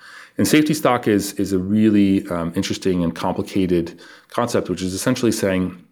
[0.40, 5.32] And safety stock is, is a really um, interesting and complicated concept, which is essentially
[5.32, 5.86] saying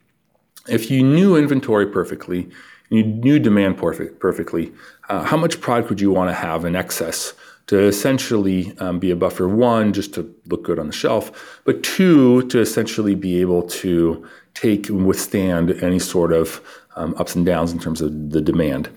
[0.67, 2.49] if you knew inventory perfectly,
[2.89, 4.73] you knew demand perfect, perfectly,
[5.11, 7.35] uh, how much product would you want to have in excess
[7.67, 11.83] to essentially um, be a buffer one, just to look good on the shelf, but
[11.83, 16.63] two, to essentially be able to take and withstand any sort of
[16.97, 18.89] um, ups and downs in terms of the demand.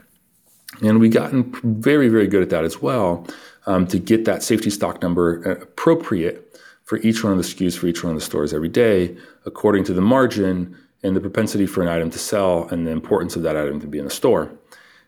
[0.82, 3.28] And we've gotten very, very good at that as well
[3.66, 7.88] to get that safety stock number uh, appropriate for each one of the SKUs for
[7.88, 11.82] each one of the stores every day, according to the margin and the propensity for
[11.82, 14.52] an item to sell and the importance of that item to be in the store.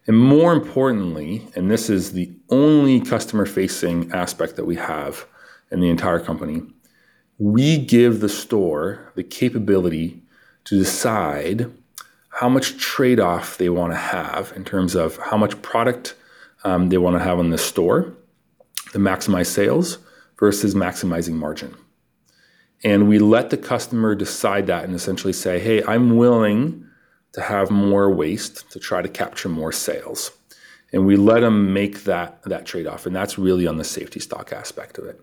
[0.08, 5.26] And more importantly, and this is the only customer facing aspect that we have
[5.72, 6.62] in the entire company,
[7.38, 10.22] we give the store the capability
[10.66, 11.72] to decide
[12.30, 16.16] how much trade off they want to have in terms of how much product
[16.64, 18.14] um, they want to have in the store
[18.94, 19.98] to maximize sales
[20.40, 21.76] versus maximizing margin.
[22.84, 26.86] And we let the customer decide that and essentially say, hey, I'm willing
[27.32, 30.32] to have more waste to try to capture more sales.
[30.92, 33.08] And we let them make that, that trade off.
[33.08, 35.20] And that's really on the safety stock aspect of it.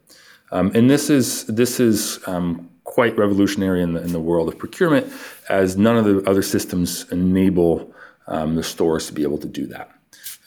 [0.51, 4.59] Um, and this is, this is um, quite revolutionary in the, in the world of
[4.59, 5.07] procurement,
[5.49, 7.95] as none of the other systems enable
[8.27, 9.93] um, the stores to be able to do that.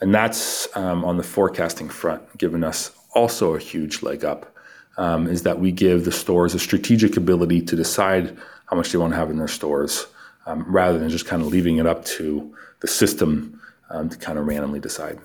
[0.02, 4.56] And that's um, on the forecasting front, given us also a huge leg up,
[4.98, 8.98] um, is that we give the stores a strategic ability to decide how much they
[8.98, 10.08] want to have in their stores
[10.46, 14.38] um, rather than just kind of leaving it up to the system um, to kind
[14.38, 15.20] of randomly decide.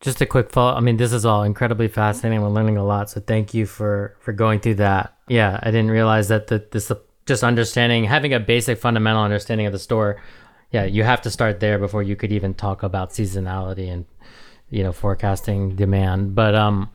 [0.00, 0.74] Just a quick follow.
[0.74, 2.40] I mean, this is all incredibly fascinating.
[2.40, 3.10] We're learning a lot.
[3.10, 5.14] So thank you for for going through that.
[5.28, 6.90] Yeah, I didn't realize that the, this
[7.26, 10.20] just understanding having a basic fundamental understanding of the store.
[10.72, 14.06] Yeah, you have to start there before you could even talk about seasonality and
[14.70, 16.34] you know forecasting demand.
[16.34, 16.88] But um,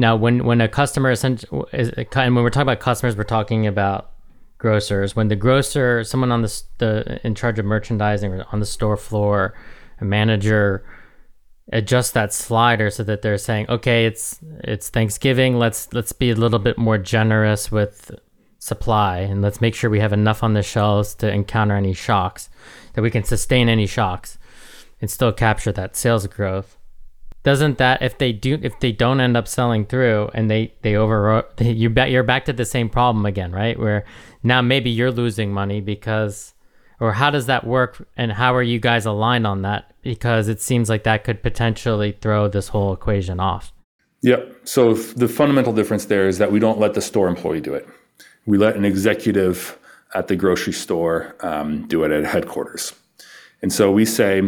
[0.00, 4.10] now when when a customer is, and when we're talking about customers, we're talking about
[4.58, 5.14] grocers.
[5.14, 8.96] When the grocer, someone on the the in charge of merchandising or on the store
[8.96, 9.54] floor,
[10.00, 10.84] a manager
[11.72, 15.58] adjust that slider so that they're saying, okay, it's it's Thanksgiving.
[15.58, 18.10] Let's let's be a little bit more generous with
[18.58, 22.50] supply and let's make sure we have enough on the shelves to encounter any shocks,
[22.94, 24.38] that we can sustain any shocks
[25.00, 26.76] and still capture that sales growth.
[27.42, 30.94] Doesn't that if they do if they don't end up selling through and they they
[30.94, 33.78] over you bet you're back to the same problem again, right?
[33.78, 34.04] Where
[34.42, 36.54] now maybe you're losing money because
[37.00, 39.94] or how does that work and how are you guys aligned on that?
[40.02, 43.72] Because it seems like that could potentially throw this whole equation off.
[44.22, 44.54] Yep.
[44.64, 47.88] So the fundamental difference there is that we don't let the store employee do it.
[48.44, 49.78] We let an executive
[50.14, 52.92] at the grocery store um, do it at headquarters.
[53.62, 54.42] And so we say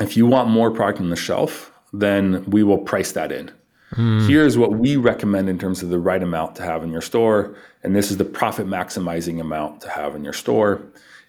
[0.00, 3.50] if you want more product on the shelf then we will price that in
[3.92, 4.26] mm.
[4.26, 7.56] here's what we recommend in terms of the right amount to have in your store
[7.82, 10.82] and this is the profit maximizing amount to have in your store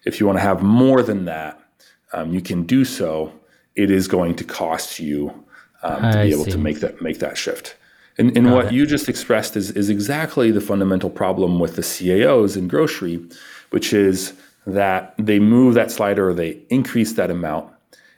[0.06, 1.60] if you want to have more than that,
[2.12, 3.32] um, you can do so.
[3.74, 5.44] It is going to cost you
[5.82, 6.52] um, to be able see.
[6.52, 7.76] to make that make that shift.
[8.16, 8.72] And, and what it.
[8.72, 13.20] you just expressed is is exactly the fundamental problem with the CAOs in grocery,
[13.70, 14.32] which is
[14.66, 17.70] that they move that slider or they increase that amount.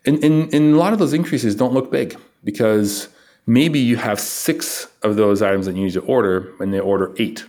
[0.08, 3.10] And, and, and a lot of those increases don't look big because
[3.46, 7.14] maybe you have six of those items that you need to order and they order
[7.18, 7.44] eight.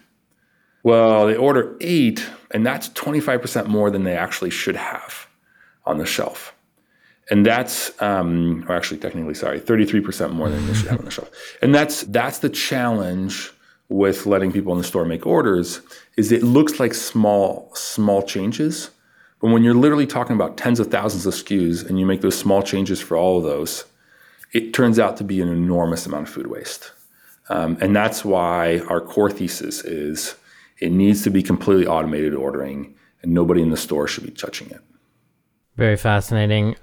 [0.84, 5.28] Well, they order eight, and that's 25% more than they actually should have
[5.86, 6.54] on the shelf.
[7.30, 11.12] And that's, um, or actually, technically, sorry, 33% more than they should have on the
[11.12, 11.30] shelf.
[11.62, 13.52] And that's that's the challenge
[13.88, 15.80] with letting people in the store make orders.
[16.18, 18.90] Is it looks like small small changes,
[19.42, 22.38] but when you're literally talking about tens of thousands of SKUs and you make those
[22.38, 23.86] small changes for all of those,
[24.52, 26.92] it turns out to be an enormous amount of food waste.
[27.50, 30.36] Um, and that's why our core thesis is
[30.80, 34.70] it needs to be completely automated ordering, and nobody in the store should be touching
[34.70, 34.82] it.
[35.76, 36.76] Very fascinating.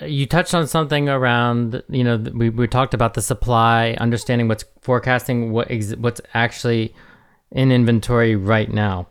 [0.00, 4.64] You touched on something around, you know, we, we talked about the supply, understanding what's
[4.82, 6.94] forecasting, what ex- what's actually
[7.50, 9.08] in inventory right now.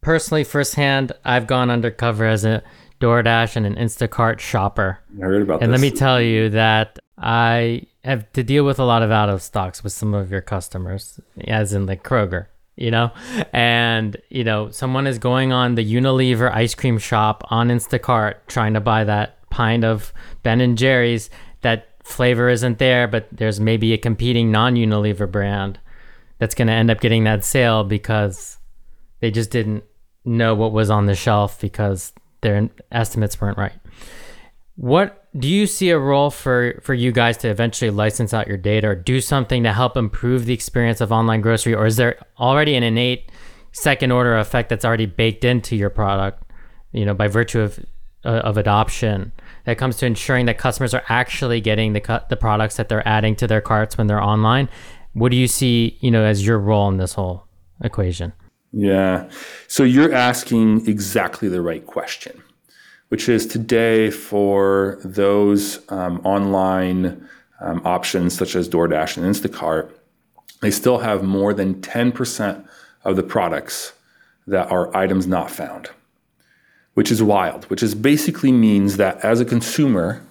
[0.00, 2.62] Personally, firsthand, I've gone undercover as a
[3.00, 5.00] DoorDash and an Instacart shopper.
[5.16, 5.80] I heard about and this.
[5.80, 9.42] let me tell you that I have to deal with a lot of out of
[9.42, 12.46] stocks with some of your customers, as in like Kroger
[12.78, 13.10] you know
[13.52, 18.72] and you know someone is going on the unilever ice cream shop on instacart trying
[18.72, 21.28] to buy that pint of ben and jerry's
[21.62, 25.78] that flavor isn't there but there's maybe a competing non-unilever brand
[26.38, 28.58] that's going to end up getting that sale because
[29.20, 29.82] they just didn't
[30.28, 33.72] know what was on the shelf because their estimates weren't right.
[34.76, 38.56] What do you see a role for for you guys to eventually license out your
[38.56, 41.74] data or do something to help improve the experience of online grocery?
[41.74, 43.30] Or is there already an innate
[43.72, 46.42] second order effect that's already baked into your product
[46.92, 47.78] you know by virtue of
[48.24, 49.30] uh, of adoption
[49.64, 53.34] that comes to ensuring that customers are actually getting the the products that they're adding
[53.36, 54.68] to their carts when they're online?
[55.12, 57.46] What do you see you know as your role in this whole
[57.82, 58.32] equation
[58.72, 59.28] yeah.
[59.66, 62.42] So you're asking exactly the right question
[63.08, 67.26] which is today for those um, online
[67.60, 69.90] um, options such as DoorDash and Instacart,
[70.60, 72.68] they still have more than 10%
[73.04, 73.92] of the products
[74.46, 75.90] that are items not found,
[76.94, 80.22] which is wild, which is basically means that as a consumer,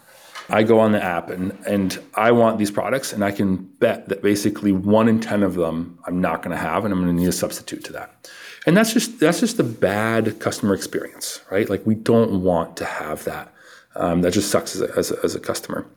[0.49, 4.07] I go on the app and, and I want these products, and I can bet
[4.10, 7.15] that basically one in 10 of them I'm not going to have, and I'm going
[7.15, 8.29] to need a substitute to that.
[8.65, 11.69] And that's just that's just a bad customer experience right?
[11.69, 13.53] Like we don't want to have that.
[13.95, 15.88] Um, that just sucks as a, as a, as a customer.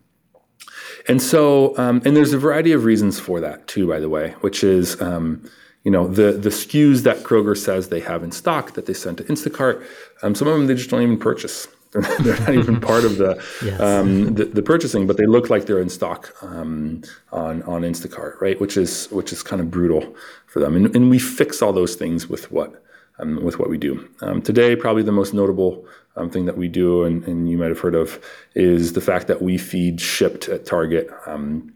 [1.09, 4.35] And so um, and there's a variety of reasons for that too by the way
[4.41, 5.43] which is um,
[5.83, 9.19] you know the the SKUs that Kroger says they have in stock that they send
[9.19, 9.85] to Instacart
[10.23, 13.43] um, some of them they just don't even purchase they're not even part of the,
[13.65, 13.81] yes.
[13.81, 18.41] um, the, the purchasing, but they look like they're in stock um, on on Instacart,
[18.41, 18.61] right?
[18.61, 20.15] Which is which is kind of brutal
[20.47, 22.83] for them, and, and we fix all those things with what
[23.19, 24.77] um, with what we do um, today.
[24.77, 25.85] Probably the most notable
[26.17, 28.21] um, thing that we do, and, and, you might have heard of,
[28.55, 31.11] is the fact that we feed Shipt at Target.
[31.27, 31.73] Um,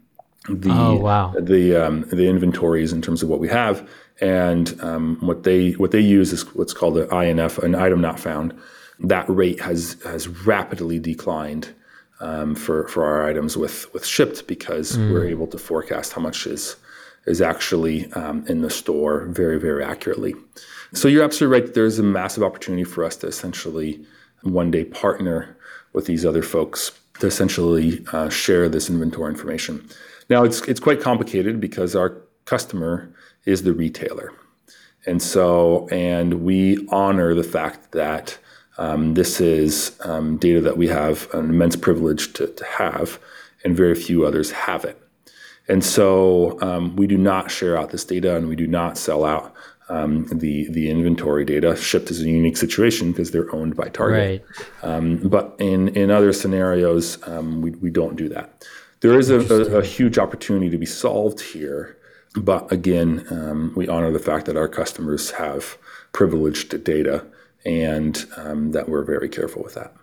[0.48, 1.32] the oh, wow.
[1.32, 3.88] the the inventories in terms of what we have,
[4.20, 4.68] and
[5.22, 8.54] what they what they use is what's called an INF, an item not found
[9.09, 11.74] that rate has has rapidly declined
[12.20, 15.12] um, for for our items with with Shipt because mm.
[15.12, 16.76] we're able to forecast how much is
[17.26, 20.34] is actually um, in the store very very accurately.
[20.92, 21.74] So you're absolutely right.
[21.74, 24.05] There's a massive opportunity for us to essentially
[24.42, 25.57] one day partner
[25.92, 29.88] with these other folks to essentially uh, share this inventory information.
[30.30, 33.12] Now it's it's quite complicated because our customer
[33.44, 34.32] is the retailer,
[35.07, 38.38] and so and we honor the fact that
[38.79, 43.20] um, this is um, data that we have an immense privilege to, to, have,
[43.64, 45.01] and very few others have it.
[45.68, 49.25] And so um, we do not share out this data, and we do not sell
[49.25, 49.55] out
[49.89, 51.68] um, the the inventory data.
[51.77, 54.45] Shipt is a unique situation because they're owned by Target.
[54.83, 54.85] Right.
[54.85, 58.66] Um, but in in other scenarios, um, we we don't do that.
[59.01, 61.99] There is a, a, a, huge opportunity to be solved here,
[62.37, 65.77] but again, we honor the fact that our customers have
[66.12, 67.27] privileged data
[67.64, 69.94] and um, that we're very careful with that.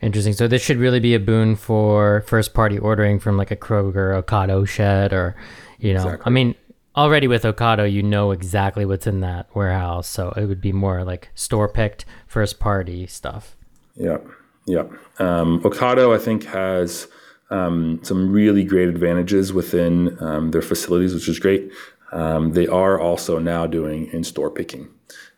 [0.00, 0.32] Interesting.
[0.32, 4.22] So this should really be a boon for first party ordering from like a Kroger,
[4.22, 5.36] Ocado shed, or
[5.78, 6.22] you know, exactly.
[6.24, 6.54] I mean,
[6.96, 11.04] already with Ocado, you know exactly what's in that warehouse, so it would be more
[11.04, 13.56] like store picked first party stuff.
[13.94, 14.18] Yeah,
[14.66, 14.84] yeah.
[15.18, 17.06] Um, Ocado, I think, has
[17.50, 21.70] um, some really great advantages within um, their facilities, which is great.
[22.12, 24.88] Um, they are also now doing in store picking.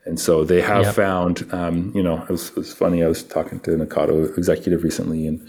[0.05, 0.95] And so they have yep.
[0.95, 3.05] found, um, you know, it was, it was, funny.
[3.05, 5.49] I was talking to an Ocado executive recently, and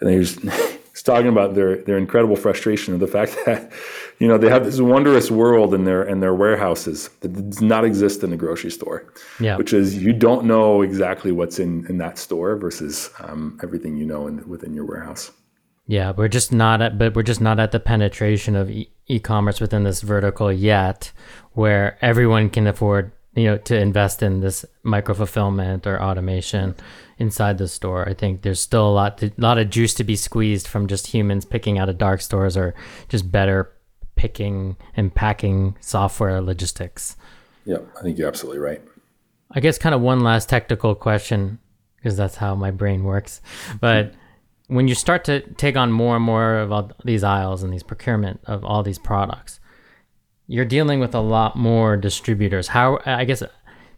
[0.00, 3.72] and was, was talking about their their incredible frustration of the fact that,
[4.18, 7.84] you know, they have this wondrous world in their in their warehouses that does not
[7.84, 9.10] exist in the grocery store.
[9.40, 9.56] Yeah.
[9.56, 14.04] Which is you don't know exactly what's in in that store versus um, everything you
[14.04, 15.30] know in, within your warehouse.
[15.86, 19.58] Yeah, we're just not at, but we're just not at the penetration of e- e-commerce
[19.58, 21.10] within this vertical yet,
[21.52, 26.74] where everyone can afford you know to invest in this micro fulfillment or automation
[27.18, 28.08] inside the store.
[28.08, 31.08] I think there's still a lot to, lot of juice to be squeezed from just
[31.08, 32.74] humans picking out of dark stores or
[33.08, 33.72] just better
[34.16, 37.16] picking and packing software logistics.
[37.64, 38.82] Yeah i think you're absolutely right.
[39.52, 41.58] I guess kind of one last technical question
[41.96, 43.40] because that's how my brain works.
[43.80, 44.14] But
[44.68, 47.82] when you start to take on more and more of all these aisles and these
[47.82, 49.60] procurement of all these products
[50.48, 52.68] you're dealing with a lot more distributors.
[52.68, 53.42] How I guess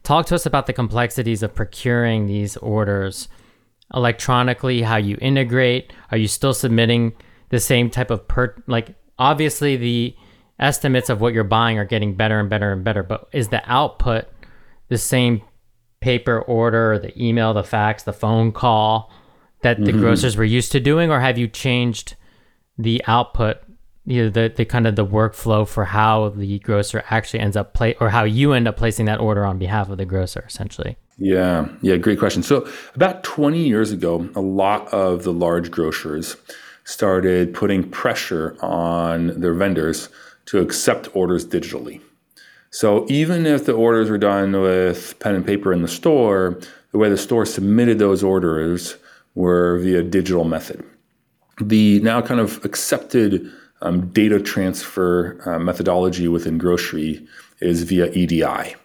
[0.03, 3.29] talk to us about the complexities of procuring these orders
[3.95, 7.15] electronically, how you integrate, are you still submitting
[7.49, 10.15] the same type of per like obviously the
[10.59, 13.63] estimates of what you're buying are getting better and better and better, but is the
[13.71, 14.27] output
[14.89, 15.41] the same
[16.01, 19.11] paper order, the email, the fax, the phone call
[19.63, 20.01] that the mm-hmm.
[20.01, 22.17] grocers were used to doing or have you changed
[22.77, 23.59] the output
[24.07, 27.75] you know, the, the kind of the workflow for how the grocer actually ends up
[27.75, 30.97] play or how you end up placing that order on behalf of the grocer essentially.
[31.19, 31.69] Yeah.
[31.83, 32.43] Yeah great question.
[32.43, 36.37] So about 20 years ago a lot of the large grocers
[36.85, 40.09] started putting pressure on their vendors
[40.47, 42.01] to accept orders digitally.
[42.71, 46.59] So even if the orders were done with pen and paper in the store
[46.93, 48.97] the way the store submitted those orders
[49.35, 50.85] were via digital method.
[51.61, 53.51] The now kind of accepted
[53.83, 57.27] um, data transfer uh, methodology within grocery
[57.61, 58.77] is via EDI.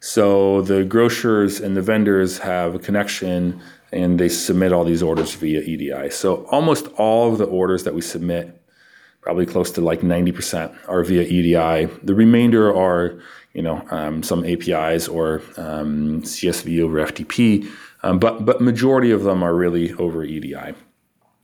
[0.00, 3.60] So the grocers and the vendors have a connection
[3.92, 6.10] and they submit all these orders via EDI.
[6.10, 8.60] So almost all of the orders that we submit,
[9.20, 11.92] probably close to like 90%, are via EDI.
[12.02, 13.20] The remainder are,
[13.52, 17.70] you know, um, some APIs or um, CSV over FTP,
[18.02, 20.74] um, but but majority of them are really over EDI.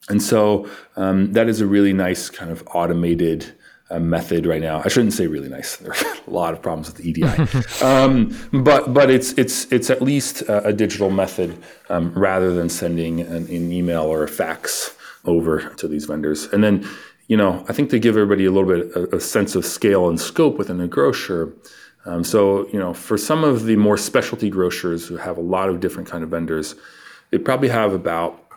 [0.08, 3.54] And so um, that is a really nice kind of automated
[3.90, 4.82] uh, method right now.
[4.84, 5.76] I shouldn't say really nice.
[5.80, 9.88] There are a lot of problems with the EDI, um, but but it's it's it's
[9.90, 11.56] at least a, a digital method
[11.88, 14.94] um, rather than sending an, an, email or a fax
[15.24, 16.46] over to these vendors.
[16.52, 16.86] And then
[17.28, 20.08] you know I think to give everybody a little bit a, a sense of scale
[20.08, 21.54] and scope within a grocer.
[22.04, 25.70] Um, so you know for some of the more specialty grocers who have a lot
[25.70, 26.74] of different kind of vendors,
[27.30, 28.47] they probably have about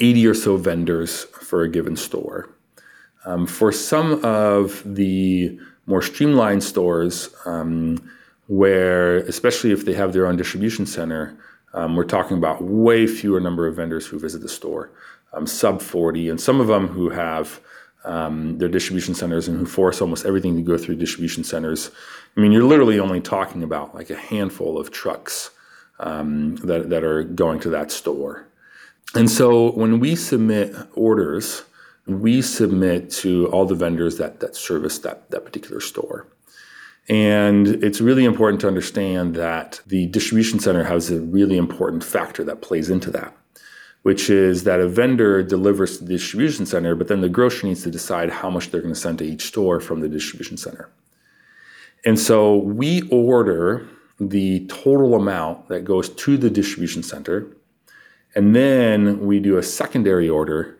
[0.00, 2.50] 80 or so vendors for a given store.
[3.24, 7.98] Um, for some of the more streamlined stores, um,
[8.46, 11.36] where especially if they have their own distribution center,
[11.74, 14.90] um, we're talking about way fewer number of vendors who visit the store,
[15.32, 17.60] um, sub 40, and some of them who have
[18.04, 21.90] um, their distribution centers and who force almost everything to go through distribution centers.
[22.36, 25.50] I mean, you're literally only talking about like a handful of trucks
[26.00, 28.47] um, that, that are going to that store.
[29.14, 31.64] And so when we submit orders,
[32.06, 36.26] we submit to all the vendors that, that service that, that particular store.
[37.08, 42.44] And it's really important to understand that the distribution center has a really important factor
[42.44, 43.34] that plays into that,
[44.02, 47.82] which is that a vendor delivers to the distribution center, but then the grocer needs
[47.84, 50.90] to decide how much they're going to send to each store from the distribution center.
[52.04, 53.88] And so we order
[54.20, 57.46] the total amount that goes to the distribution center,
[58.38, 60.78] and then we do a secondary order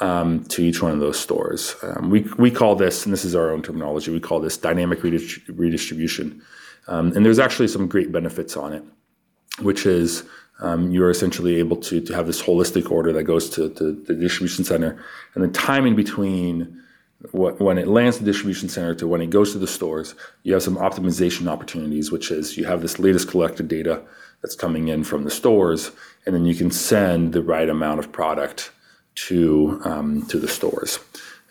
[0.00, 1.76] um, to each one of those stores.
[1.82, 5.02] Um, we, we call this, and this is our own terminology, we call this dynamic
[5.02, 6.42] redistribution.
[6.88, 8.82] Um, and there's actually some great benefits on it,
[9.60, 10.22] which is
[10.60, 14.14] um, you're essentially able to, to have this holistic order that goes to, to the
[14.14, 14.98] distribution center.
[15.34, 16.82] And the timing between
[17.32, 20.54] what, when it lands the distribution center to when it goes to the stores, you
[20.54, 24.02] have some optimization opportunities, which is you have this latest collected data
[24.44, 25.90] that's coming in from the stores,
[26.26, 28.70] and then you can send the right amount of product
[29.14, 30.98] to um, to the stores.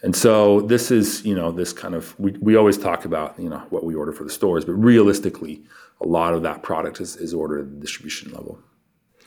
[0.04, 3.50] And so this is, you know, this kind of we, we always talk about, you
[3.50, 5.64] know, what we order for the stores, but realistically,
[6.02, 8.60] a lot of that product is, is ordered at the distribution level.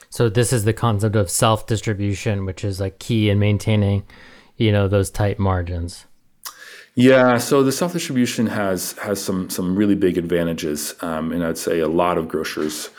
[0.09, 4.05] So this is the concept of self-distribution, which is like key in maintaining,
[4.55, 6.05] you know, those tight margins.
[6.95, 11.79] Yeah, so the self-distribution has has some some really big advantages, um, and I'd say
[11.79, 12.89] a lot of grocers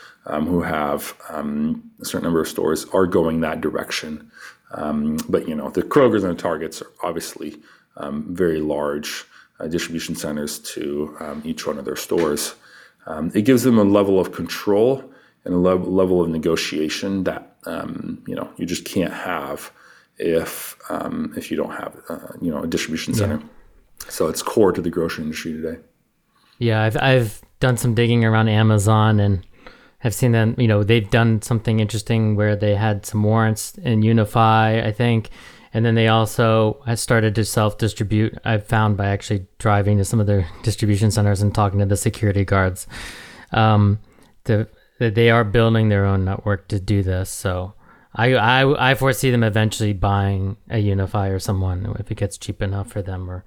[0.46, 4.30] who have um, a certain number of stores are going that direction.
[4.72, 7.56] Um, but you know, the Krogers and the Targets are obviously
[7.96, 9.24] um, very large
[9.60, 12.54] uh, distribution centers to um, each one of their stores.
[13.34, 15.02] it gives them a level of control
[15.44, 19.70] and a le- level of negotiation that um, you know you just can't have
[20.18, 23.38] if um, if you don't have uh, you know a distribution center.
[23.38, 24.10] Yeah.
[24.10, 25.78] So it's core to the grocery industry today.
[26.58, 29.44] Yeah, I've I've done some digging around Amazon and
[29.98, 30.54] have seen them.
[30.58, 35.30] You know, they've done something interesting where they had some warrants in UNFI, I think,
[35.74, 38.38] and then they also had started to self distribute.
[38.44, 41.96] I've found by actually driving to some of their distribution centers and talking to the
[41.96, 42.86] security guards.
[43.52, 44.00] Um,
[44.44, 44.68] the
[44.98, 47.30] they are building their own network to do this.
[47.30, 47.74] So
[48.14, 52.60] I, I, I foresee them eventually buying a UNFI or someone if it gets cheap
[52.60, 53.30] enough for them.
[53.30, 53.44] Or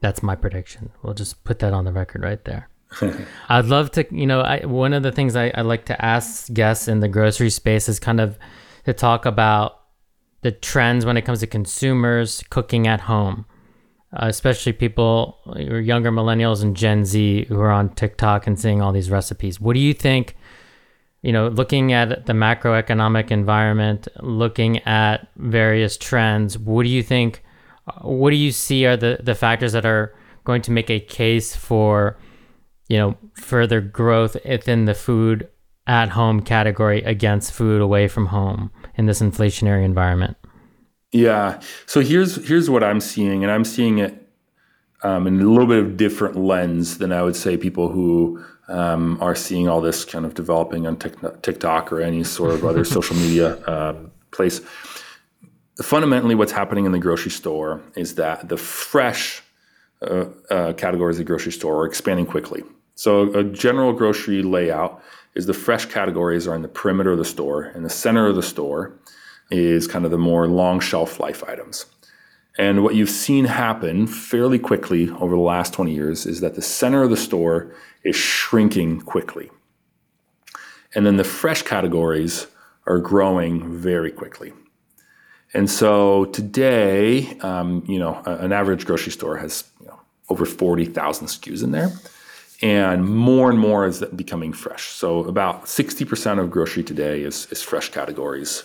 [0.00, 0.90] that's my prediction.
[1.02, 2.68] We'll just put that on the record right there.
[3.48, 6.52] I'd love to, you know, I, one of the things I, I like to ask
[6.52, 8.38] guests in the grocery space is kind of
[8.84, 9.80] to talk about
[10.42, 13.46] the trends when it comes to consumers cooking at home.
[14.12, 18.82] Uh, especially people or younger millennials and Gen Z who are on TikTok and seeing
[18.82, 19.60] all these recipes.
[19.60, 20.36] What do you think
[21.22, 27.42] you know, looking at the macroeconomic environment, looking at various trends, what do you think?
[28.00, 30.14] What do you see are the, the factors that are
[30.44, 32.16] going to make a case for,
[32.90, 35.48] you know, further growth within the food
[35.86, 40.36] at home category against food away from home in this inflationary environment?
[41.12, 41.60] Yeah.
[41.86, 44.28] So here's here's what I'm seeing, and I'm seeing it
[45.02, 49.18] um, in a little bit of different lens than I would say people who um,
[49.20, 53.14] are seeing all this kind of developing on TikTok or any sort of other social
[53.14, 53.94] media uh,
[54.32, 54.60] place.
[55.80, 59.42] Fundamentally, what's happening in the grocery store is that the fresh
[60.02, 62.64] uh, uh, categories of the grocery store are expanding quickly.
[63.00, 65.02] So, a general grocery layout
[65.34, 68.36] is the fresh categories are in the perimeter of the store, and the center of
[68.36, 68.92] the store
[69.50, 71.86] is kind of the more long shelf life items.
[72.58, 76.60] And what you've seen happen fairly quickly over the last 20 years is that the
[76.60, 77.74] center of the store
[78.04, 79.50] is shrinking quickly.
[80.94, 82.48] And then the fresh categories
[82.86, 84.52] are growing very quickly.
[85.54, 91.28] And so today, um, you know, an average grocery store has you know, over 40,000
[91.28, 91.92] SKUs in there.
[92.62, 94.88] And more and more is becoming fresh.
[94.88, 98.64] So about 60% of grocery today is, is fresh categories.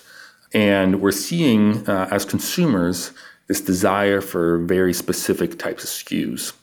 [0.54, 3.12] And we're seeing uh, as consumers
[3.48, 6.54] this desire for very specific types of SKUs.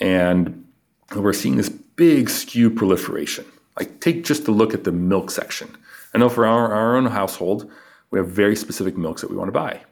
[0.00, 0.66] And
[1.14, 3.46] we're seeing this big SKU proliferation.
[3.78, 5.76] Like, take just a look at the milk section.
[6.14, 7.70] I know for our, our own household,
[8.10, 9.82] we have very specific milks that we want to buy.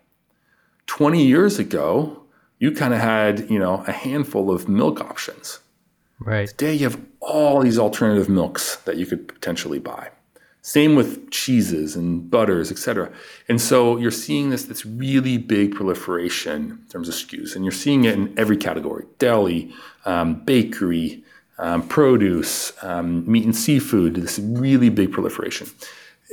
[0.87, 2.23] 20 years ago,
[2.59, 5.59] you kind of had, you know, a handful of milk options.
[6.25, 6.49] Right.
[6.49, 10.11] Today you have all these alternative milks that you could potentially buy.
[10.65, 13.11] Same with cheeses and butters, etc.
[13.49, 17.73] And so you're seeing this this really big proliferation in terms of SKUs, and you're
[17.73, 21.25] seeing it in every category: deli, um, bakery,
[21.59, 24.15] um, produce, um, meat and seafood.
[24.15, 25.67] This really big proliferation.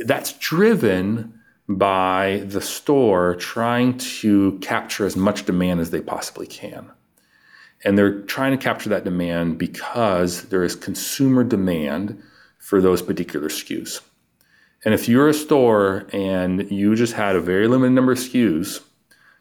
[0.05, 1.33] That's driven
[1.67, 6.91] by the store trying to capture as much demand as they possibly can.
[7.84, 12.21] And they're trying to capture that demand because there is consumer demand
[12.57, 14.01] for those particular SKUs.
[14.86, 18.82] And if you're a store and you just had a very limited number of SKUs,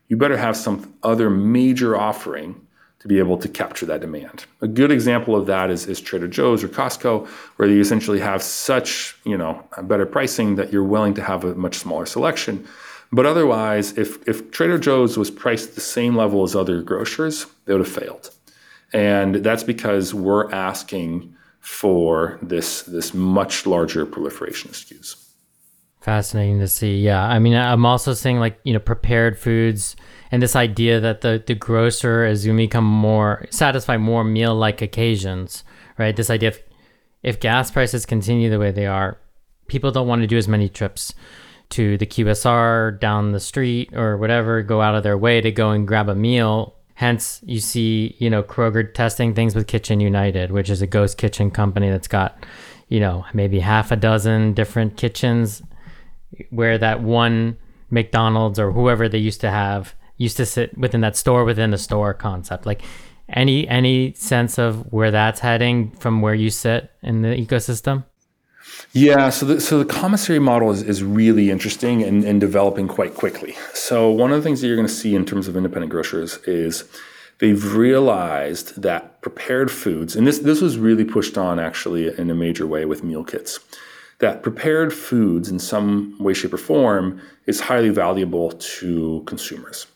[0.08, 2.66] you better have some other major offering
[3.00, 4.44] to be able to capture that demand.
[4.60, 7.26] A good example of that is, is Trader Joe's or Costco,
[7.56, 11.54] where you essentially have such, you know, better pricing that you're willing to have a
[11.54, 12.66] much smaller selection.
[13.10, 17.72] But otherwise, if, if Trader Joe's was priced the same level as other grocers, they
[17.72, 18.30] would have failed.
[18.92, 25.24] And that's because we're asking for this, this much larger proliferation of SKUs.
[26.00, 26.98] Fascinating to see.
[26.98, 27.22] Yeah.
[27.22, 29.96] I mean, I'm also seeing like, you know, prepared foods
[30.30, 34.54] and this idea that the, the grocer is going to become more, satisfy more meal
[34.54, 35.64] like occasions,
[35.98, 36.14] right?
[36.14, 36.60] This idea of
[37.22, 39.18] if gas prices continue the way they are,
[39.66, 41.12] people don't want to do as many trips
[41.70, 45.70] to the QSR down the street or whatever, go out of their way to go
[45.70, 46.74] and grab a meal.
[46.94, 51.18] Hence, you see, you know, Kroger testing things with Kitchen United, which is a ghost
[51.18, 52.44] kitchen company that's got,
[52.88, 55.62] you know, maybe half a dozen different kitchens
[56.50, 57.56] where that one
[57.90, 61.78] McDonald's or whoever they used to have used to sit within that store within the
[61.78, 62.66] store concept.
[62.66, 62.82] Like
[63.28, 68.04] any any sense of where that's heading from where you sit in the ecosystem?
[68.92, 73.14] Yeah, so the, so the commissary model is, is really interesting and, and developing quite
[73.14, 73.54] quickly.
[73.74, 76.38] So one of the things that you're going to see in terms of independent grocers
[76.46, 76.84] is
[77.38, 82.34] they've realized that prepared foods, and this this was really pushed on actually in a
[82.34, 83.60] major way with meal kits,
[84.20, 89.86] that prepared foods in some way, shape, or form is highly valuable to consumers.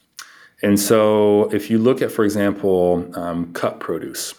[0.62, 4.34] And so if you look at, for example, um, cut produce,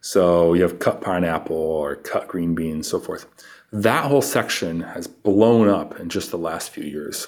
[0.00, 3.26] so you have cut pineapple or cut green beans, so forth.
[3.72, 7.26] That whole section has blown up in just the last few years.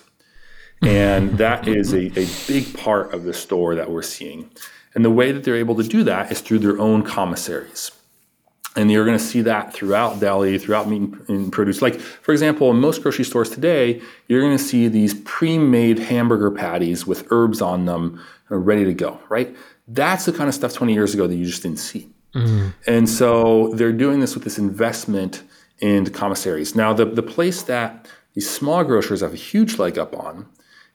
[0.83, 4.51] And that is a, a big part of the store that we're seeing.
[4.95, 7.91] And the way that they're able to do that is through their own commissaries.
[8.77, 11.83] And you're going to see that throughout deli, throughout meat and produce.
[11.83, 15.99] Like, for example, in most grocery stores today, you're going to see these pre made
[15.99, 19.55] hamburger patties with herbs on them ready to go, right?
[19.89, 22.09] That's the kind of stuff 20 years ago that you just didn't see.
[22.35, 22.75] Mm.
[22.87, 25.43] And so they're doing this with this investment
[25.79, 26.75] into commissaries.
[26.75, 30.47] Now, the, the place that these small grocers have a huge leg up on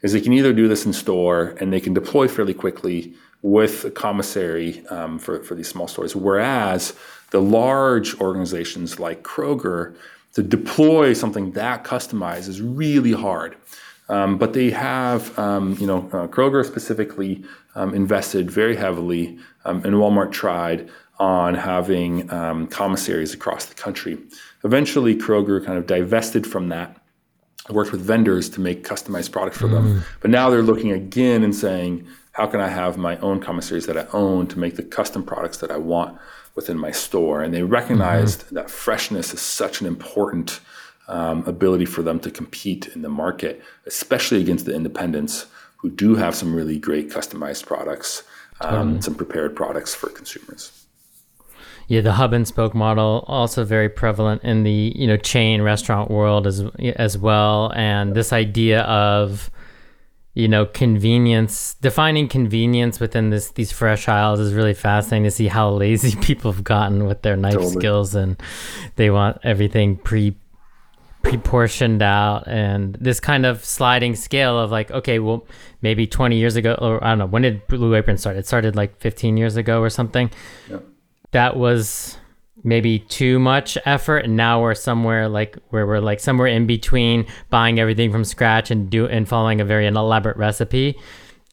[0.02, 3.86] is they can either do this in store and they can deploy fairly quickly with
[3.86, 6.16] a commissary um, for, for these small stores.
[6.16, 6.94] Whereas
[7.32, 9.96] the large organizations like Kroger,
[10.34, 13.56] to deploy something that customized is really hard.
[14.10, 17.44] Um, but they have, um, you know, uh, Kroger specifically
[17.76, 20.90] um, invested very heavily, um, and Walmart tried
[21.24, 24.18] on having um, commissaries across the country.
[24.66, 26.98] Eventually, Kroger kind of divested from that,
[27.70, 29.72] worked with vendors to make customized products for mm.
[29.72, 30.04] them.
[30.20, 33.98] But now they're looking again and saying, how can I have my own commissaries that
[33.98, 36.20] I own to make the custom products that I want
[36.56, 37.42] within my store?
[37.42, 38.56] And they recognized mm-hmm.
[38.56, 40.60] that freshness is such an important
[41.08, 45.46] um, ability for them to compete in the market, especially against the independents
[45.78, 48.24] who do have some really great customized products,
[48.60, 50.83] um, some prepared products for consumers
[51.88, 56.10] yeah, the hub and spoke model also very prevalent in the you know chain restaurant
[56.10, 56.64] world as
[56.96, 59.52] as well, and this idea of
[60.34, 65.48] you know convenience defining convenience within this these fresh aisles is really fascinating to see
[65.48, 67.72] how lazy people have gotten with their knife totally.
[67.72, 68.42] skills and
[68.96, 70.36] they want everything pre
[71.22, 75.46] pre-portioned out and this kind of sliding scale of like okay well
[75.82, 78.76] maybe 20 years ago or i don't know when did blue apron start it started
[78.76, 80.30] like 15 years ago or something.
[81.34, 82.18] That was
[82.64, 87.26] maybe too much effort and now we're somewhere like where we're like somewhere in between
[87.50, 90.98] buying everything from scratch and do and following a very elaborate recipe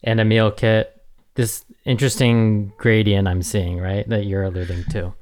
[0.04, 1.02] and a meal kit.
[1.34, 5.12] This interesting gradient i'm seeing right that you're alluding to.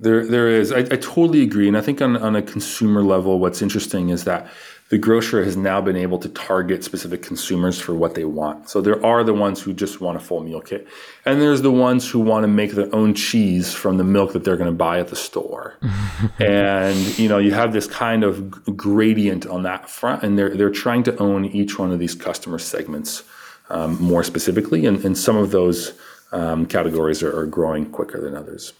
[0.00, 0.72] There there is.
[0.72, 4.24] I, I totally agree and i think on, on a consumer level what's interesting is
[4.24, 4.50] that
[4.90, 8.70] the grocer has now been able to target specific consumers for what they want.
[8.70, 10.88] So there are the ones who just want a full meal kit,
[11.26, 14.44] and there's the ones who want to make their own cheese from the milk that
[14.44, 15.76] they're going to buy at the store.
[16.38, 20.70] and you know, you have this kind of gradient on that front, and they're they're
[20.70, 23.24] trying to own each one of these customer segments
[23.70, 25.92] um, more specifically, and, and some of those
[26.32, 28.72] um, categories are, are growing quicker than others.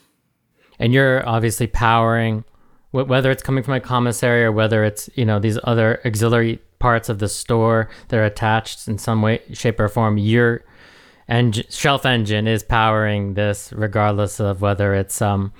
[0.79, 2.45] And you're obviously powering
[2.91, 7.09] whether it's coming from a commissary or whether it's you know these other auxiliary parts
[7.09, 10.65] of the store that are attached in some way shape or form your
[11.29, 15.53] engine shelf engine is powering this regardless of whether it's um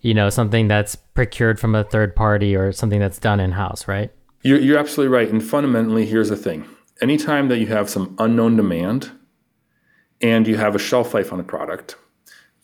[0.00, 3.86] you know something that's procured from a third party or something that's done in house
[3.86, 4.10] right?
[4.42, 5.30] You're, you're absolutely right.
[5.30, 6.66] And fundamentally here's the thing.
[7.00, 9.10] Anytime that you have some unknown demand
[10.20, 11.96] and you have a shelf life on a product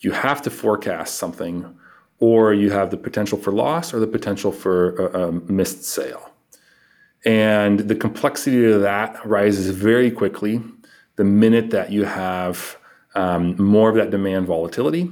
[0.01, 1.77] you have to forecast something
[2.21, 6.31] or you have the potential for loss or the potential for a, a missed sale.
[7.25, 10.63] And the complexity of that rises very quickly
[11.17, 12.77] the minute that you have
[13.15, 15.11] um, more of that demand volatility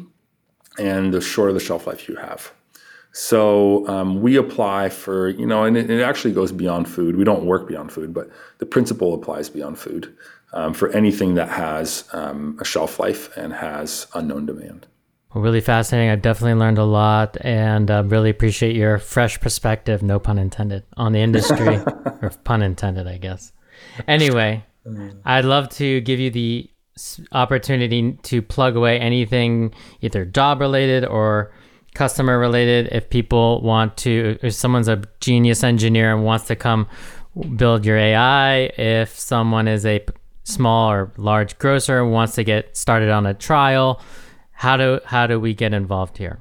[0.79, 2.53] and the shorter the shelf life you have.
[3.13, 7.17] So um, we apply for, you know, and it, it, actually goes beyond food.
[7.17, 10.15] We don't work beyond food, but the principle applies beyond food
[10.53, 14.87] um, for anything that has um, a shelf life and has unknown demand.
[15.39, 16.11] Really fascinating.
[16.11, 20.82] I've definitely learned a lot and uh, really appreciate your fresh perspective, no pun intended,
[20.97, 21.76] on the industry,
[22.22, 23.53] or pun intended, I guess.
[24.09, 24.64] Anyway,
[25.24, 26.68] I'd love to give you the
[27.30, 31.53] opportunity to plug away anything either job related or
[31.95, 36.89] customer related if people want to if someone's a genius engineer and wants to come
[37.55, 40.05] build your AI if someone is a
[40.43, 44.01] small or large grocer and wants to get started on a trial
[44.59, 46.41] how do how do we get involved here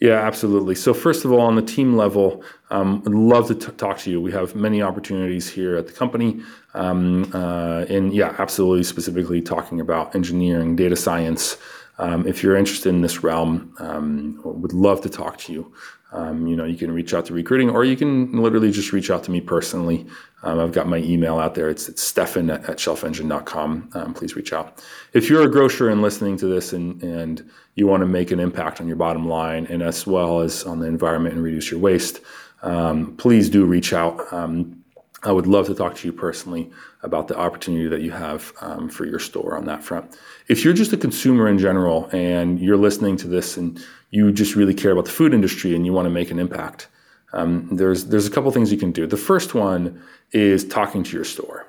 [0.00, 0.74] yeah, absolutely.
[0.74, 4.10] So first of all, on the team level, um, I'd love to t- talk to
[4.10, 4.20] you.
[4.20, 6.42] We have many opportunities here at the company,
[6.74, 11.56] um, uh, and yeah, absolutely, specifically talking about engineering, data science.
[11.98, 15.72] Um, if you're interested in this realm, um, would love to talk to you.
[16.12, 19.10] Um, you know, you can reach out to recruiting, or you can literally just reach
[19.10, 20.06] out to me personally.
[20.42, 21.68] Um, I've got my email out there.
[21.68, 23.90] It's, it's stefan at, at shelfengine.com.
[23.92, 24.82] Um, please reach out.
[25.12, 28.38] If you're a grocer and listening to this and, and you want to make an
[28.38, 31.80] impact on your bottom line and as well as on the environment and reduce your
[31.80, 32.20] waste,
[32.62, 34.32] um, please do reach out.
[34.32, 34.84] Um,
[35.22, 36.70] I would love to talk to you personally
[37.02, 40.16] about the opportunity that you have um, for your store on that front.
[40.46, 44.54] If you're just a consumer in general and you're listening to this and you just
[44.54, 46.88] really care about the food industry and you want to make an impact,
[47.32, 49.06] um, there's there's a couple things you can do.
[49.06, 50.02] The first one
[50.32, 51.66] is talking to your store.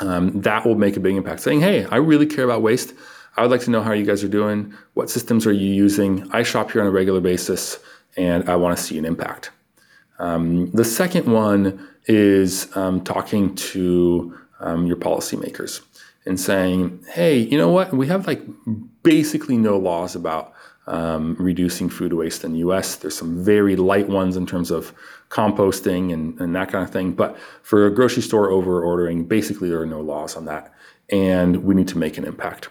[0.00, 1.40] Um, that will make a big impact.
[1.40, 2.94] Saying, "Hey, I really care about waste.
[3.36, 4.72] I would like to know how you guys are doing.
[4.94, 6.28] What systems are you using?
[6.32, 7.78] I shop here on a regular basis,
[8.16, 9.50] and I want to see an impact."
[10.18, 15.82] Um, the second one is um, talking to um, your policymakers
[16.24, 17.92] and saying, "Hey, you know what?
[17.92, 18.42] We have like
[19.14, 20.54] basically no laws about."
[20.88, 22.96] um, reducing food waste in the US.
[22.96, 24.94] There's some very light ones in terms of
[25.28, 27.12] composting and, and that kind of thing.
[27.12, 30.72] But for a grocery store over ordering, basically there are no laws on that.
[31.10, 32.70] And we need to make an impact.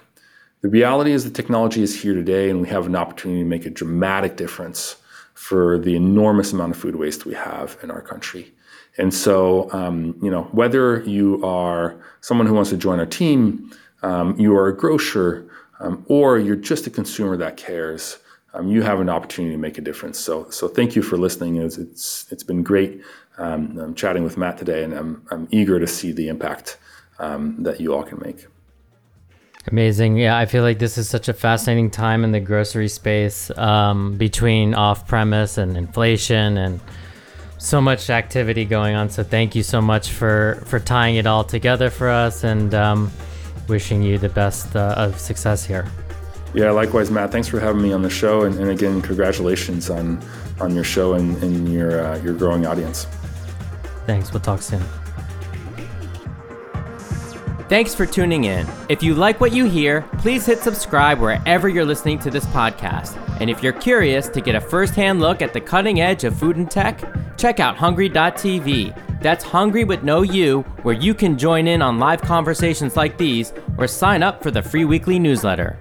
[0.62, 3.68] The reality is the technology is here today, and we have an opportunity to make
[3.68, 4.96] a dramatic difference
[5.36, 8.52] for the enormous amount of food waste we have in our country.
[8.98, 13.72] And so, um, you know, whether you are someone who wants to join our team,
[14.02, 15.48] um, you are a grocer,
[15.80, 18.18] um, or you're just a consumer that cares,
[18.54, 20.18] um, you have an opportunity to make a difference.
[20.20, 21.58] So, so thank you for listening.
[21.58, 23.02] It's it's, it's been great
[23.38, 26.78] um, I'm chatting with Matt today, and I'm I'm eager to see the impact
[27.20, 28.48] um, that you all can make.
[29.68, 30.18] Amazing.
[30.18, 34.18] Yeah, I feel like this is such a fascinating time in the grocery space um,
[34.18, 36.80] between off premise and inflation and
[37.58, 39.10] so much activity going on.
[39.10, 43.12] So thank you so much for for tying it all together for us and um,
[43.68, 45.86] wishing you the best uh, of success here.
[46.54, 47.32] Yeah, likewise, Matt.
[47.32, 50.22] Thanks for having me on the show, and, and again, congratulations on
[50.60, 53.06] on your show and, and your uh, your growing audience.
[54.06, 54.32] Thanks.
[54.32, 54.82] We'll talk soon.
[57.70, 58.66] Thanks for tuning in.
[58.88, 63.18] If you like what you hear, please hit subscribe wherever you're listening to this podcast.
[63.42, 66.56] And if you're curious to get a first-hand look at the cutting edge of food
[66.56, 67.04] and tech,
[67.38, 72.22] check out hngry.tv that's Hungry with No You, where you can join in on live
[72.22, 75.78] conversations like these or sign up for the free weekly newsletter.